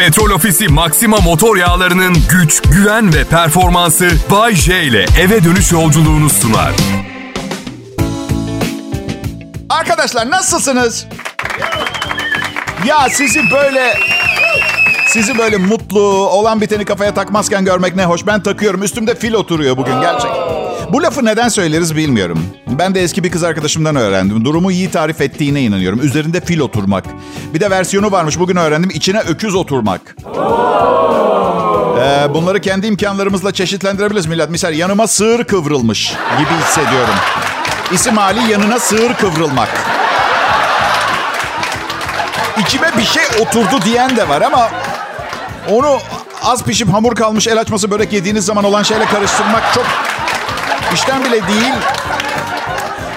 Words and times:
Petrol 0.00 0.30
Ofisi 0.30 0.68
Maxima 0.68 1.16
motor 1.16 1.56
yağlarının 1.56 2.16
güç, 2.30 2.62
güven 2.62 3.14
ve 3.14 3.24
performansı 3.24 4.10
Bay 4.30 4.54
J 4.54 4.82
ile 4.82 5.06
eve 5.20 5.44
dönüş 5.44 5.72
yolculuğunu 5.72 6.30
sunar. 6.30 6.72
Arkadaşlar 9.68 10.30
nasılsınız? 10.30 11.06
Ya 12.86 13.08
sizi 13.10 13.40
böyle 13.50 13.94
sizi 15.06 15.38
böyle 15.38 15.56
mutlu, 15.56 16.00
olan 16.28 16.60
biteni 16.60 16.84
kafaya 16.84 17.14
takmazken 17.14 17.64
görmek 17.64 17.96
ne 17.96 18.04
hoş. 18.04 18.26
Ben 18.26 18.42
takıyorum. 18.42 18.82
Üstümde 18.82 19.14
fil 19.14 19.32
oturuyor 19.32 19.76
bugün 19.76 20.00
gerçek. 20.00 20.30
Bu 20.92 21.02
lafı 21.02 21.24
neden 21.24 21.48
söyleriz 21.48 21.96
bilmiyorum. 21.96 22.46
Ben 22.66 22.94
de 22.94 23.02
eski 23.02 23.24
bir 23.24 23.30
kız 23.30 23.44
arkadaşımdan 23.44 23.96
öğrendim. 23.96 24.44
Durumu 24.44 24.70
iyi 24.70 24.90
tarif 24.90 25.20
ettiğine 25.20 25.62
inanıyorum. 25.62 26.00
Üzerinde 26.02 26.40
fil 26.40 26.60
oturmak. 26.60 27.04
Bir 27.54 27.60
de 27.60 27.70
versiyonu 27.70 28.12
varmış 28.12 28.38
bugün 28.38 28.56
öğrendim. 28.56 28.90
İçine 28.94 29.20
öküz 29.20 29.54
oturmak. 29.54 30.16
Ee, 31.98 32.34
bunları 32.34 32.60
kendi 32.60 32.86
imkanlarımızla 32.86 33.52
çeşitlendirebiliriz 33.52 34.26
millet. 34.26 34.50
Misal 34.50 34.74
yanıma 34.74 35.06
sığır 35.06 35.44
kıvrılmış 35.44 36.14
gibi 36.38 36.64
hissediyorum. 36.64 37.14
İsim 37.92 38.16
hali 38.16 38.52
yanına 38.52 38.78
sığır 38.78 39.14
kıvrılmak. 39.14 39.68
İçime 42.58 42.90
bir 42.98 43.04
şey 43.04 43.22
oturdu 43.40 43.84
diyen 43.84 44.16
de 44.16 44.28
var 44.28 44.42
ama 44.42 44.70
onu 45.68 45.98
az 46.42 46.64
pişip 46.64 46.92
hamur 46.92 47.14
kalmış 47.14 47.48
el 47.48 47.60
açması 47.60 47.90
börek 47.90 48.12
yediğiniz 48.12 48.44
zaman 48.44 48.64
olan 48.64 48.82
şeyle 48.82 49.04
karıştırmak 49.04 49.74
çok 49.74 49.86
işten 50.94 51.24
bile 51.24 51.46
değil. 51.48 51.72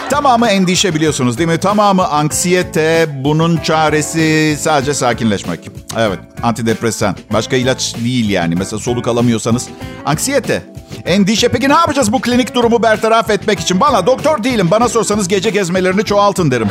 Tamamı 0.10 0.48
endişe 0.48 0.96
biliyorsunuz 0.96 1.38
değil 1.38 1.50
mi? 1.50 1.58
Tamamı 1.58 2.08
anksiyete, 2.08 3.08
bunun 3.24 3.58
çaresi 3.58 4.58
sadece 4.60 4.94
sakinleşmek. 4.94 5.60
Evet, 5.98 6.20
antidepresan. 6.44 7.16
Başka 7.34 7.56
ilaç 7.56 7.96
değil 7.96 8.30
yani. 8.30 8.56
Mesela 8.56 8.80
soluk 8.80 9.08
alamıyorsanız. 9.08 9.68
Anksiyete, 10.06 10.64
endişe. 11.06 11.48
Peki 11.48 11.70
ne 11.70 11.74
yapacağız 11.74 12.12
bu 12.12 12.22
klinik 12.22 12.56
durumu 12.56 12.84
bertaraf 12.84 13.30
etmek 13.30 13.60
için? 13.60 13.80
Bana 13.80 14.06
doktor 14.06 14.44
değilim. 14.44 14.68
Bana 14.72 14.90
sorsanız 14.90 15.28
gece 15.28 15.50
gezmelerini 15.50 16.06
çoğaltın 16.06 16.52
derim. 16.52 16.70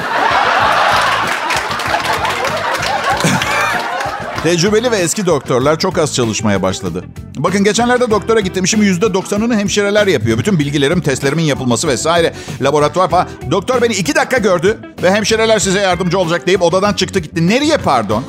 Tecrübeli 4.43 4.91
ve 4.91 4.97
eski 4.97 5.27
doktorlar 5.27 5.79
çok 5.79 5.99
az 5.99 6.15
çalışmaya 6.15 6.63
başladı. 6.63 7.05
Bakın 7.37 7.65
geçenlerde 7.65 8.11
doktora 8.11 8.41
gittim. 8.41 8.67
Şimdi 8.67 8.87
%90'ını 8.87 9.59
hemşireler 9.59 10.07
yapıyor. 10.07 10.39
Bütün 10.39 10.59
bilgilerim, 10.59 11.01
testlerimin 11.01 11.43
yapılması 11.43 11.89
vesaire. 11.89 12.35
Laboratuvar 12.61 13.11
falan. 13.11 13.29
Doktor 13.51 13.83
beni 13.83 13.93
iki 13.93 14.15
dakika 14.15 14.39
gördü 14.39 14.79
ve 15.03 15.11
hemşireler 15.11 15.59
size 15.59 15.81
yardımcı 15.81 16.19
olacak 16.19 16.47
deyip 16.47 16.63
odadan 16.63 16.93
çıktı 16.95 17.19
gitti. 17.19 17.49
Nereye 17.49 17.77
pardon? 17.77 18.25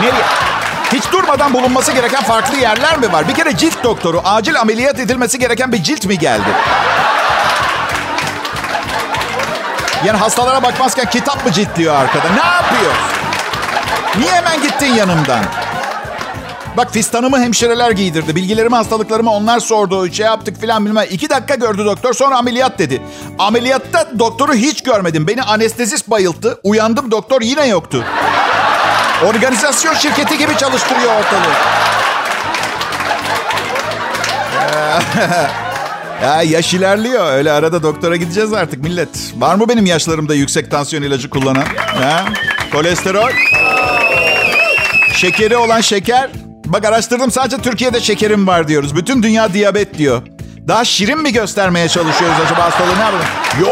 Nereye? 0.00 0.24
Hiç 0.92 1.12
durmadan 1.12 1.54
bulunması 1.54 1.92
gereken 1.92 2.22
farklı 2.22 2.56
yerler 2.56 2.98
mi 2.98 3.12
var? 3.12 3.28
Bir 3.28 3.34
kere 3.34 3.56
cilt 3.56 3.84
doktoru, 3.84 4.20
acil 4.24 4.60
ameliyat 4.60 5.00
edilmesi 5.00 5.38
gereken 5.38 5.72
bir 5.72 5.82
cilt 5.82 6.06
mi 6.06 6.18
geldi? 6.18 6.48
Yani 10.04 10.18
hastalara 10.18 10.62
bakmazken 10.62 11.10
kitap 11.10 11.46
mı 11.46 11.52
ciltliyor 11.52 11.94
arkada? 11.94 12.28
Ne 12.28 12.44
yapıyor? 12.46 12.92
Niye 14.18 14.32
hemen 14.32 14.62
gittin 14.62 14.94
yanımdan? 14.94 15.44
Bak 16.76 16.92
fistanımı 16.92 17.40
hemşireler 17.40 17.90
giydirdi. 17.90 18.36
Bilgilerimi, 18.36 18.76
hastalıklarımı 18.76 19.30
onlar 19.30 19.60
sordu. 19.60 20.12
Şey 20.12 20.26
yaptık 20.26 20.60
filan 20.60 20.86
bilmem. 20.86 21.06
İki 21.10 21.30
dakika 21.30 21.54
gördü 21.54 21.84
doktor 21.84 22.14
sonra 22.14 22.36
ameliyat 22.38 22.78
dedi. 22.78 23.02
Ameliyatta 23.38 24.08
doktoru 24.18 24.54
hiç 24.54 24.82
görmedim. 24.82 25.26
Beni 25.26 25.42
anestezist 25.42 26.10
bayılttı. 26.10 26.60
Uyandım 26.62 27.10
doktor 27.10 27.40
yine 27.42 27.66
yoktu. 27.66 28.04
Organizasyon 29.24 29.94
şirketi 29.94 30.38
gibi 30.38 30.56
çalıştırıyor 30.56 31.12
ortalığı. 31.20 31.54
ya 36.22 36.42
yaş 36.42 36.74
ilerliyor. 36.74 37.32
Öyle 37.32 37.52
arada 37.52 37.82
doktora 37.82 38.16
gideceğiz 38.16 38.52
artık 38.52 38.82
millet. 38.82 39.08
Var 39.38 39.54
mı 39.54 39.68
benim 39.68 39.86
yaşlarımda 39.86 40.34
yüksek 40.34 40.70
tansiyon 40.70 41.02
ilacı 41.02 41.30
kullanan? 41.30 41.64
Ha? 41.76 42.24
Kolesterol? 42.76 43.30
Şekeri 45.12 45.56
olan 45.56 45.80
şeker. 45.80 46.30
Bak 46.66 46.84
araştırdım 46.84 47.30
sadece 47.30 47.58
Türkiye'de 47.58 48.00
şekerim 48.00 48.46
var 48.46 48.68
diyoruz. 48.68 48.96
Bütün 48.96 49.22
dünya 49.22 49.52
diyabet 49.52 49.98
diyor. 49.98 50.22
Daha 50.68 50.84
şirin 50.84 51.18
mi 51.18 51.32
göstermeye 51.32 51.88
çalışıyoruz 51.88 52.36
acaba 52.46 52.64
hastalığı 52.64 52.96
ne 52.98 53.02
yapalım? 53.02 53.24
Yo 53.60 53.68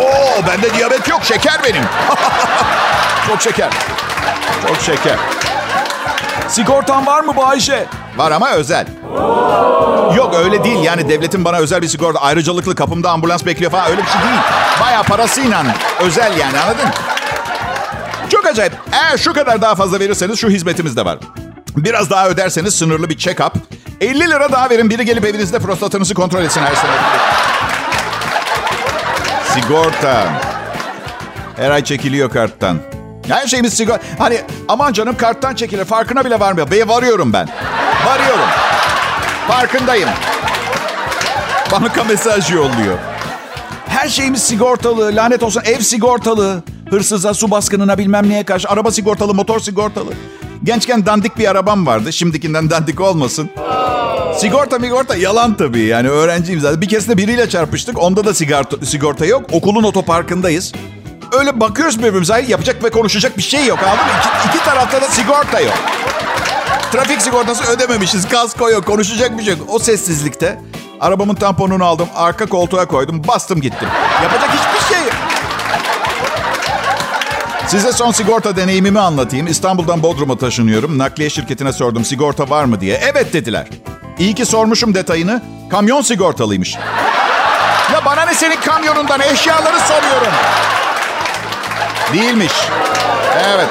bende 0.48 0.74
diyabet 0.74 1.08
yok 1.08 1.20
şeker 1.24 1.60
benim. 1.64 1.82
Çok 3.28 3.42
şeker. 3.42 3.70
Çok 4.68 4.76
şeker. 4.76 5.16
Sigortan 6.48 7.06
var 7.06 7.20
mı 7.20 7.36
Bayşe? 7.36 7.86
Var 8.16 8.30
ama 8.30 8.50
özel. 8.50 8.86
Yok 10.16 10.34
öyle 10.44 10.64
değil 10.64 10.84
yani 10.84 11.08
devletin 11.08 11.44
bana 11.44 11.56
özel 11.56 11.82
bir 11.82 11.88
sigorta 11.88 12.20
ayrıcalıklı 12.20 12.74
kapımda 12.74 13.10
ambulans 13.10 13.46
bekliyor 13.46 13.70
falan 13.70 13.90
öyle 13.90 14.02
bir 14.02 14.08
şey 14.08 14.20
değil. 14.20 14.40
Baya 14.80 15.02
parasıyla 15.02 15.64
özel 16.00 16.36
yani 16.38 16.60
anladın? 16.60 16.88
Çok 16.88 17.13
acayip. 18.54 18.72
Eğer 18.92 19.18
şu 19.18 19.32
kadar 19.32 19.62
daha 19.62 19.74
fazla 19.74 20.00
verirseniz 20.00 20.38
şu 20.38 20.48
hizmetimiz 20.48 20.96
de 20.96 21.04
var. 21.04 21.18
Biraz 21.76 22.10
daha 22.10 22.28
öderseniz 22.28 22.74
sınırlı 22.74 23.08
bir 23.10 23.16
check-up. 23.16 23.52
50 24.00 24.20
lira 24.20 24.52
daha 24.52 24.70
verin 24.70 24.90
biri 24.90 25.04
gelip 25.04 25.24
evinizde 25.24 25.58
prostatınızı 25.58 26.14
kontrol 26.14 26.42
etsin 26.42 26.60
her 26.60 26.74
sene. 26.74 26.90
Sigorta. 29.54 30.42
Her 31.56 31.70
ay 31.70 31.84
çekiliyor 31.84 32.30
karttan. 32.30 32.78
Her 33.28 33.46
şeyimiz 33.46 33.74
sigorta. 33.74 34.00
Hani 34.18 34.40
aman 34.68 34.92
canım 34.92 35.16
karttan 35.16 35.54
çekilir 35.54 35.84
farkına 35.84 36.24
bile 36.24 36.40
varmıyor. 36.40 36.70
Be 36.70 36.88
varıyorum 36.88 37.32
ben. 37.32 37.48
Varıyorum. 38.06 38.48
Farkındayım. 39.48 40.08
Banka 41.72 42.04
mesaj 42.04 42.50
yolluyor. 42.50 42.98
Her 43.88 44.08
şeyimiz 44.08 44.42
sigortalı. 44.42 45.16
Lanet 45.16 45.42
olsun 45.42 45.62
ev 45.64 45.80
sigortalı. 45.80 46.62
Hırsıza, 46.90 47.34
su 47.34 47.50
baskınına 47.50 47.98
bilmem 47.98 48.28
neye 48.28 48.44
karşı. 48.44 48.68
Araba 48.68 48.90
sigortalı, 48.90 49.34
motor 49.34 49.60
sigortalı. 49.60 50.10
Gençken 50.64 51.06
dandik 51.06 51.38
bir 51.38 51.50
arabam 51.50 51.86
vardı. 51.86 52.12
Şimdikinden 52.12 52.70
dandik 52.70 53.00
olmasın. 53.00 53.50
Sigorta 54.38 54.78
migorta 54.78 55.16
yalan 55.16 55.56
tabii. 55.56 55.80
Yani 55.80 56.08
öğrenciyim 56.08 56.60
zaten. 56.60 56.80
Bir 56.80 56.88
keresinde 56.88 57.16
biriyle 57.16 57.48
çarpıştık. 57.48 57.98
Onda 58.02 58.24
da 58.24 58.34
sigorta, 58.34 58.86
sigorta 58.86 59.26
yok. 59.26 59.42
Okulun 59.52 59.82
otoparkındayız. 59.82 60.72
Öyle 61.38 61.60
bakıyoruz 61.60 61.98
birbirimize. 61.98 62.44
Yapacak 62.48 62.84
ve 62.84 62.90
konuşacak 62.90 63.38
bir 63.38 63.42
şey 63.42 63.66
yok. 63.66 63.78
Anladın 63.82 64.04
mı? 64.04 64.12
İki 64.48 64.64
tarafta 64.64 65.02
da 65.02 65.06
sigorta 65.06 65.60
yok. 65.60 65.74
Trafik 66.92 67.22
sigortası 67.22 67.72
ödememişiz. 67.72 68.28
Kasko 68.28 68.70
yok. 68.70 68.86
Konuşacak 68.86 69.38
bir 69.38 69.44
şey 69.44 69.54
yok. 69.58 69.68
O 69.72 69.78
sessizlikte 69.78 70.60
arabamın 71.00 71.34
tamponunu 71.34 71.84
aldım. 71.84 72.08
Arka 72.16 72.46
koltuğa 72.46 72.86
koydum. 72.86 73.22
Bastım 73.28 73.60
gittim. 73.60 73.88
Yapacak 74.22 74.50
hiçbir 74.50 74.94
şey 74.94 75.04
yok. 75.04 75.14
Size 77.74 77.92
son 77.92 78.10
sigorta 78.10 78.56
deneyimimi 78.56 78.98
anlatayım. 79.00 79.46
İstanbul'dan 79.46 80.02
Bodrum'a 80.02 80.38
taşınıyorum. 80.38 80.98
Nakliye 80.98 81.30
şirketine 81.30 81.72
sordum 81.72 82.04
sigorta 82.04 82.50
var 82.50 82.64
mı 82.64 82.80
diye. 82.80 83.00
Evet 83.12 83.32
dediler. 83.32 83.66
İyi 84.18 84.34
ki 84.34 84.46
sormuşum 84.46 84.94
detayını. 84.94 85.42
Kamyon 85.70 86.02
sigortalıymış. 86.02 86.74
Ya 87.92 88.04
bana 88.04 88.24
ne 88.24 88.34
senin 88.34 88.56
kamyonundan 88.56 89.20
eşyaları 89.20 89.78
soruyorum. 89.80 90.32
Değilmiş. 92.12 92.52
Evet. 93.54 93.68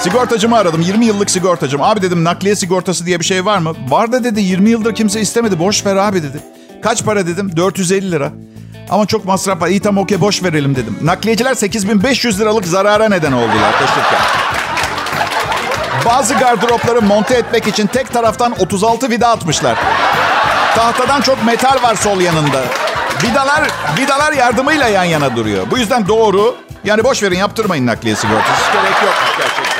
Sigortacımı 0.00 0.56
aradım. 0.56 0.80
20 0.80 1.06
yıllık 1.06 1.30
sigortacım. 1.30 1.82
Abi 1.82 2.02
dedim 2.02 2.24
nakliye 2.24 2.56
sigortası 2.56 3.06
diye 3.06 3.20
bir 3.20 3.24
şey 3.24 3.44
var 3.44 3.58
mı? 3.58 3.74
Var 3.88 4.12
da 4.12 4.24
dedi 4.24 4.40
20 4.40 4.70
yıldır 4.70 4.94
kimse 4.94 5.20
istemedi. 5.20 5.58
Boş 5.58 5.86
ver 5.86 5.96
abi 5.96 6.22
dedi. 6.22 6.40
Kaç 6.82 7.04
para 7.04 7.26
dedim? 7.26 7.56
450 7.56 8.10
lira. 8.10 8.32
Ama 8.90 9.06
çok 9.06 9.24
masraf 9.24 9.62
var. 9.62 9.68
İyi 9.68 9.80
tamam 9.80 10.04
okey 10.04 10.20
boş 10.20 10.42
verelim 10.42 10.76
dedim. 10.76 10.98
Nakliyeciler 11.02 11.54
8500 11.54 12.40
liralık 12.40 12.66
zarara 12.66 13.08
neden 13.08 13.32
oldular 13.32 13.72
taşırken. 13.72 14.18
Bazı 16.04 16.34
gardıropları 16.34 17.02
monte 17.02 17.34
etmek 17.34 17.66
için 17.66 17.86
tek 17.86 18.12
taraftan 18.12 18.54
36 18.58 19.10
vida 19.10 19.28
atmışlar. 19.28 19.78
Tahtadan 20.76 21.20
çok 21.20 21.44
metal 21.44 21.82
var 21.82 21.94
sol 21.94 22.20
yanında. 22.20 22.62
Vidalar, 23.22 23.62
vidalar 23.98 24.32
yardımıyla 24.32 24.88
yan 24.88 25.04
yana 25.04 25.36
duruyor. 25.36 25.66
Bu 25.70 25.78
yüzden 25.78 26.08
doğru. 26.08 26.56
Yani 26.84 27.04
boş 27.04 27.22
verin 27.22 27.36
yaptırmayın 27.38 27.86
nakliye 27.86 28.16
sigortası. 28.16 28.72
Gerek 28.72 29.02
yok 29.02 29.14
gerçekten. 29.38 29.77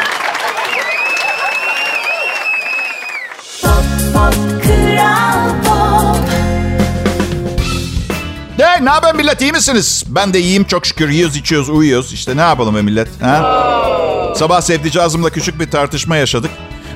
Ne, 8.80 8.84
ne 8.84 8.90
haber 8.90 9.14
millet 9.14 9.40
iyi 9.42 9.52
misiniz? 9.52 10.04
Ben 10.08 10.32
de 10.32 10.40
iyiyim 10.40 10.64
çok 10.64 10.86
şükür. 10.86 11.08
Yiyoruz, 11.08 11.36
içiyoruz, 11.36 11.68
uyuyoruz. 11.68 12.12
İşte 12.12 12.36
ne 12.36 12.40
yapalım 12.40 12.76
be 12.76 12.82
millet? 12.82 13.08
Ha? 13.22 14.34
Sabah 14.36 14.60
sevdicazımla 14.60 15.30
küçük 15.30 15.60
bir 15.60 15.70
tartışma 15.70 16.16
yaşadık. 16.16 16.50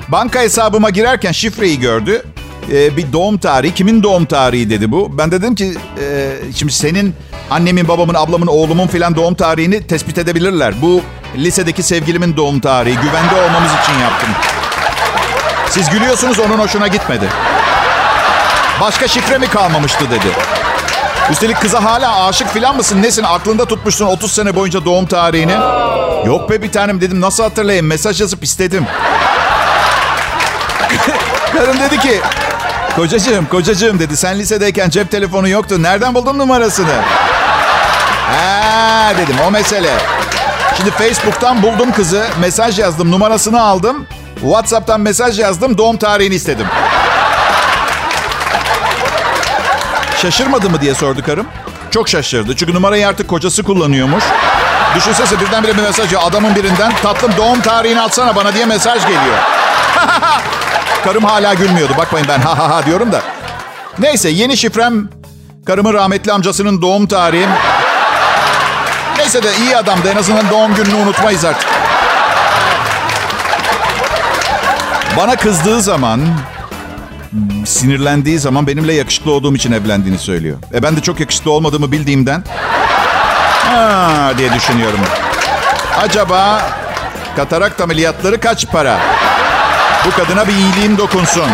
Banka 0.07 0.39
hesabıma 0.39 0.89
girerken 0.89 1.31
şifreyi 1.31 1.79
gördü. 1.79 2.23
Ee, 2.71 2.97
bir 2.97 3.13
doğum 3.13 3.37
tarihi. 3.37 3.73
Kimin 3.73 4.03
doğum 4.03 4.25
tarihi 4.25 4.69
dedi 4.69 4.91
bu. 4.91 5.17
Ben 5.17 5.31
de 5.31 5.41
dedim 5.41 5.55
ki 5.55 5.73
e, 6.01 6.31
şimdi 6.55 6.73
senin 6.73 7.15
annemin, 7.51 7.87
babamın, 7.87 8.13
ablamın, 8.13 8.47
oğlumun 8.47 8.87
filan 8.87 9.15
doğum 9.15 9.35
tarihini 9.35 9.87
tespit 9.87 10.17
edebilirler. 10.17 10.81
Bu 10.81 11.01
lisedeki 11.37 11.83
sevgilimin 11.83 12.37
doğum 12.37 12.59
tarihi. 12.59 12.95
Güvende 12.95 13.35
olmamız 13.35 13.71
için 13.83 13.99
yaptım. 13.99 14.29
Siz 15.69 15.89
gülüyorsunuz 15.89 16.39
onun 16.39 16.59
hoşuna 16.59 16.87
gitmedi. 16.87 17.25
Başka 18.81 19.07
şifre 19.07 19.37
mi 19.37 19.47
kalmamıştı 19.47 20.05
dedi. 20.11 20.27
Üstelik 21.31 21.61
kıza 21.61 21.83
hala 21.83 22.25
aşık 22.25 22.49
filan 22.53 22.75
mısın? 22.75 23.01
Nesin? 23.01 23.23
Aklında 23.23 23.65
tutmuşsun 23.65 24.05
30 24.05 24.31
sene 24.31 24.55
boyunca 24.55 24.85
doğum 24.85 25.05
tarihini. 25.05 25.57
Yok 26.25 26.49
be 26.49 26.61
bir 26.61 26.71
tanem 26.71 27.01
dedim. 27.01 27.21
Nasıl 27.21 27.43
hatırlayayım? 27.43 27.87
Mesaj 27.87 28.21
yazıp 28.21 28.43
istedim. 28.43 28.85
Karım 31.53 31.79
dedi 31.79 31.99
ki... 31.99 32.21
Kocacığım, 32.95 33.45
kocacığım 33.45 33.99
dedi. 33.99 34.17
Sen 34.17 34.39
lisedeyken 34.39 34.89
cep 34.89 35.11
telefonu 35.11 35.49
yoktu. 35.49 35.83
Nereden 35.83 36.15
buldun 36.15 36.37
numarasını? 36.37 36.95
Ha 38.31 39.13
dedim 39.17 39.35
o 39.47 39.51
mesele. 39.51 39.91
Şimdi 40.77 40.91
Facebook'tan 40.91 41.63
buldum 41.63 41.91
kızı. 41.91 42.25
Mesaj 42.39 42.79
yazdım. 42.79 43.11
Numarasını 43.11 43.61
aldım. 43.61 44.05
WhatsApp'tan 44.41 45.01
mesaj 45.01 45.39
yazdım. 45.39 45.77
Doğum 45.77 45.97
tarihini 45.97 46.35
istedim. 46.35 46.67
Şaşırmadı 50.23 50.69
mı 50.69 50.81
diye 50.81 50.95
sordu 50.95 51.21
karım. 51.25 51.47
Çok 51.91 52.09
şaşırdı. 52.09 52.55
Çünkü 52.55 52.73
numarayı 52.73 53.07
artık 53.07 53.27
kocası 53.27 53.63
kullanıyormuş. 53.63 54.23
Düşünsese 54.95 55.39
birdenbire 55.39 55.77
bir 55.77 55.81
mesaj 55.81 56.13
ya 56.13 56.19
adamın 56.19 56.55
birinden 56.55 56.93
tatlım 57.03 57.31
doğum 57.37 57.61
tarihini 57.61 58.01
atsana 58.01 58.35
bana 58.35 58.53
diye 58.53 58.65
mesaj 58.65 59.01
geliyor. 59.01 59.37
karım 61.03 61.23
hala 61.23 61.53
gülmüyordu. 61.53 61.93
Bakmayın 61.97 62.27
ben 62.27 62.39
ha 62.39 62.57
ha 62.57 62.69
ha 62.69 62.85
diyorum 62.85 63.11
da. 63.11 63.21
Neyse 63.99 64.29
yeni 64.29 64.57
şifrem 64.57 65.09
karımın 65.65 65.93
rahmetli 65.93 66.31
amcasının 66.31 66.81
doğum 66.81 67.07
tarihi. 67.07 67.47
Neyse 69.17 69.43
de 69.43 69.57
iyi 69.57 69.77
adamdı. 69.77 70.09
En 70.09 70.17
azından 70.17 70.49
doğum 70.49 70.75
gününü 70.75 70.95
unutmayız 70.95 71.45
artık. 71.45 71.69
Bana 75.17 75.35
kızdığı 75.35 75.81
zaman, 75.81 76.19
sinirlendiği 77.65 78.39
zaman 78.39 78.67
benimle 78.67 78.93
yakışıklı 78.93 79.31
olduğum 79.31 79.55
için 79.55 79.71
evlendiğini 79.71 80.19
söylüyor. 80.19 80.57
E 80.73 80.83
ben 80.83 80.95
de 80.95 81.01
çok 81.01 81.19
yakışıklı 81.19 81.51
olmadığımı 81.51 81.91
bildiğimden 81.91 82.43
ha 83.65 84.33
diye 84.37 84.53
düşünüyorum. 84.53 84.99
Acaba 86.01 86.61
katarakt 87.35 87.81
ameliyatları 87.81 88.39
kaç 88.39 88.67
para? 88.67 88.99
Bu 90.05 90.11
kadına 90.11 90.47
bir 90.47 90.53
iyiliğim 90.53 90.97
dokunsun. 90.97 91.47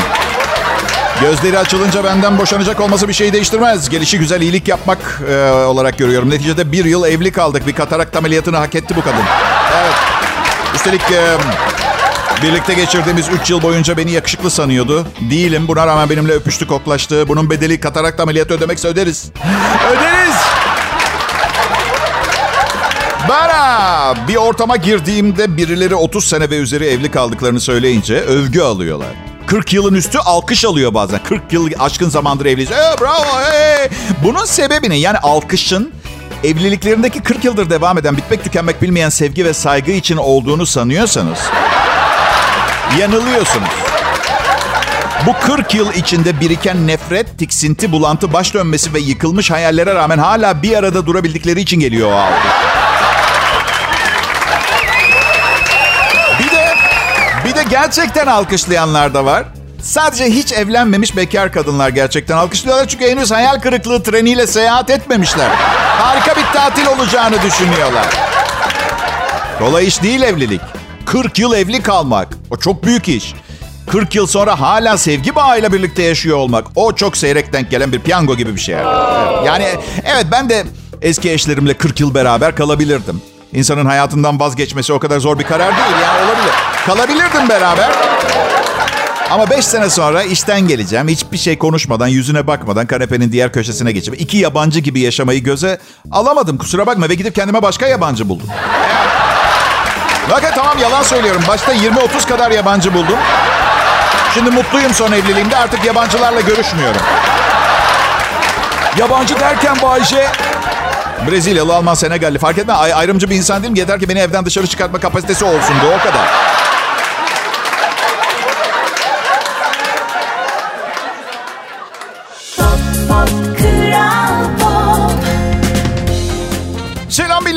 Gözleri 1.22 1.58
açılınca 1.60 2.04
benden 2.04 2.38
boşanacak 2.38 2.80
olması 2.80 3.08
bir 3.08 3.14
şey 3.14 3.34
değiştirmez. 3.34 3.90
Gelişi 3.90 4.20
güzel 4.20 4.42
iyilik 4.42 4.68
yapmak 4.68 5.22
e, 5.32 5.52
olarak 5.52 5.98
görüyorum. 5.98 6.30
Neticede 6.30 6.72
bir 6.72 6.86
yıl 6.86 7.06
evli 7.06 7.32
kaldık. 7.32 7.68
Bir 7.68 7.74
katarakt 7.74 8.16
ameliyatını 8.16 8.58
hak 8.58 8.76
etti 8.76 8.96
bu 8.96 9.02
kadın. 9.02 9.24
Evet. 9.82 9.94
Üstelik 10.76 11.02
e, 11.02 11.38
birlikte 12.44 12.74
geçirdiğimiz 12.74 13.30
3 13.42 13.50
yıl 13.50 13.62
boyunca 13.62 13.98
beni 13.98 14.12
yakışıklı 14.12 14.52
sanıyordu. 14.52 15.08
Değilim. 15.30 15.68
Buna 15.68 15.88
rağmen 15.88 16.10
benimle 16.10 16.34
öpüştü, 16.34 16.68
koklaştı. 16.68 17.28
Bunun 17.28 17.50
bedeli 17.50 17.80
katarakt 17.80 18.20
ameliyatı 18.20 18.54
ödemekse 18.54 18.88
öderiz. 18.88 19.32
öderiz. 19.92 20.36
Bana 23.30 24.14
bir 24.28 24.36
ortama 24.36 24.76
girdiğimde 24.76 25.58
birileri 25.58 25.96
30 25.96 26.26
sene 26.26 26.50
ve 26.50 26.58
üzeri 26.58 26.86
evli 26.86 27.12
kaldıklarını 27.12 27.60
söyleyince 27.60 28.16
övgü 28.16 28.62
alıyorlar. 28.62 29.08
40 29.48 29.74
yılın 29.74 29.94
üstü 29.94 30.18
alkış 30.18 30.66
alıyor 30.66 30.94
bazen. 30.94 31.20
40 31.24 31.54
yıl 31.54 31.70
aşkın 31.80 32.10
zamandır 32.10 32.46
evliyiz. 32.46 32.72
Ee, 32.72 32.96
bravo. 33.02 33.42
Hey. 33.52 33.90
Bunun 34.24 34.46
sebebini 34.46 35.00
yani 35.00 35.18
alkışın 35.18 35.92
evliliklerindeki 36.44 37.22
40 37.22 37.44
yıldır 37.46 37.70
devam 37.70 37.98
eden 37.98 38.18
bitmek 38.18 38.44
tükenmek 38.44 38.82
bilmeyen 38.82 39.10
sevgi 39.10 39.46
ve 39.46 39.54
saygı 39.54 39.92
için 39.92 40.18
olduğunu 40.18 40.66
sanıyorsanız 40.66 41.40
yanılıyorsunuz. 43.00 43.70
Bu 45.26 45.34
40 45.34 45.76
yıl 45.76 45.94
içinde 45.94 46.40
biriken 46.40 46.88
nefret, 46.88 47.38
tiksinti, 47.38 47.92
bulantı, 47.92 48.34
baş 48.34 48.54
dönmesi 48.54 48.94
ve 48.94 49.00
yıkılmış 49.00 49.52
hayallere 49.52 49.96
rağmen 49.96 50.18
hala 50.18 50.62
bir 50.64 50.78
arada 50.78 51.06
durabildikleri 51.06 51.62
için 51.62 51.80
geliyor 51.80 52.12
o 52.12 52.16
alkış. 52.16 52.52
Bir 56.40 56.52
de 56.52 56.76
bir 57.46 57.56
de 57.56 57.64
gerçekten 57.70 58.28
alkışlayanlar 58.28 59.14
da 59.14 59.26
var. 59.26 59.46
Sadece 59.82 60.26
hiç 60.26 60.54
evlenmemiş 60.54 61.16
bekar 61.16 61.52
kadınlar 61.52 61.90
gerçekten 61.90 62.38
alkışlıyorlar. 62.38 62.88
Çünkü 62.88 63.10
henüz 63.10 63.32
hayal 63.32 63.60
kırıklığı 63.60 64.04
treniyle 64.04 64.48
seyahat 64.48 64.90
etmemişler. 64.90 65.50
Harika 66.00 66.36
bir 66.36 66.46
tatil 66.54 66.86
olacağını 66.86 67.42
düşünüyorlar. 67.42 68.06
Kolay 69.60 69.88
iş 69.88 70.04
değil 70.04 70.22
evlilik. 70.22 70.79
40 71.12 71.40
yıl 71.40 71.54
evli 71.54 71.82
kalmak. 71.82 72.28
O 72.52 72.58
çok 72.58 72.84
büyük 72.84 73.10
iş. 73.10 73.34
40 73.88 74.16
yıl 74.16 74.28
sonra 74.28 74.60
hala 74.60 74.98
sevgi 74.98 75.36
bağıyla 75.36 75.74
birlikte 75.74 76.04
yaşıyor 76.04 76.38
olmak. 76.38 76.68
O 76.76 76.96
çok 76.96 77.18
seyrek 77.18 77.54
denk 77.54 77.72
gelen 77.72 77.92
bir 77.92 78.00
piyango 78.00 78.36
gibi 78.36 78.56
bir 78.56 78.60
şey. 78.60 78.76
Yani 79.46 79.66
evet 80.06 80.26
ben 80.32 80.50
de 80.50 80.66
eski 81.02 81.32
eşlerimle 81.32 81.74
40 81.74 82.00
yıl 82.00 82.14
beraber 82.14 82.56
kalabilirdim. 82.56 83.22
İnsanın 83.54 83.86
hayatından 83.86 84.40
vazgeçmesi 84.40 84.94
o 84.94 85.00
kadar 85.00 85.20
zor 85.20 85.40
bir 85.40 85.44
karar 85.44 85.78
değil. 85.78 86.04
Yani 86.04 86.26
olabilir. 86.26 86.54
Kalabilirdim 86.86 87.50
beraber. 87.50 87.92
Ama 89.32 89.50
5 89.50 89.66
sene 89.66 89.90
sonra 89.90 90.24
işten 90.24 90.68
geleceğim. 90.68 91.08
Hiçbir 91.08 91.38
şey 91.38 91.58
konuşmadan, 91.58 92.08
yüzüne 92.08 92.48
bakmadan 92.48 92.88
kanepenin 92.88 93.32
diğer 93.32 93.54
köşesine 93.54 93.92
geçip 93.92 94.22
iki 94.22 94.38
yabancı 94.38 94.80
gibi 94.80 95.00
yaşamayı 95.00 95.44
göze 95.44 95.80
alamadım. 96.12 96.58
Kusura 96.58 96.88
bakma 96.88 97.10
ve 97.10 97.16
gidip 97.16 97.36
kendime 97.36 97.62
başka 97.62 97.88
yabancı 97.88 98.30
buldum. 98.30 98.48
Bakın 100.32 100.50
tamam 100.56 100.78
yalan 100.78 101.04
söylüyorum. 101.04 101.42
Başta 101.48 101.74
20-30 101.74 102.28
kadar 102.28 102.52
yabancı 102.52 102.94
buldum. 102.94 103.18
Şimdi 104.34 104.50
mutluyum 104.52 104.94
son 104.94 105.12
evliliğimde. 105.12 105.58
Artık 105.58 105.86
yabancılarla 105.86 106.42
görüşmüyorum. 106.42 107.02
Yabancı 108.98 109.40
derken 109.40 109.76
Bayce... 109.82 110.28
Brezilyalı, 111.32 111.76
Alman, 111.76 111.94
Senegalli 111.94 112.40
fark 112.40 112.58
etme. 112.58 112.74
Ay- 112.74 112.94
ayrımcı 112.94 113.30
bir 113.30 113.36
insan 113.36 113.64
değilim. 113.64 113.76
Yeter 113.76 114.00
ki 114.00 114.10
beni 114.10 114.20
evden 114.20 114.46
dışarı 114.46 114.68
çıkartma 114.68 115.00
kapasitesi 115.00 115.46
olsun. 115.46 115.76
o 115.96 116.04
kadar. 116.08 116.28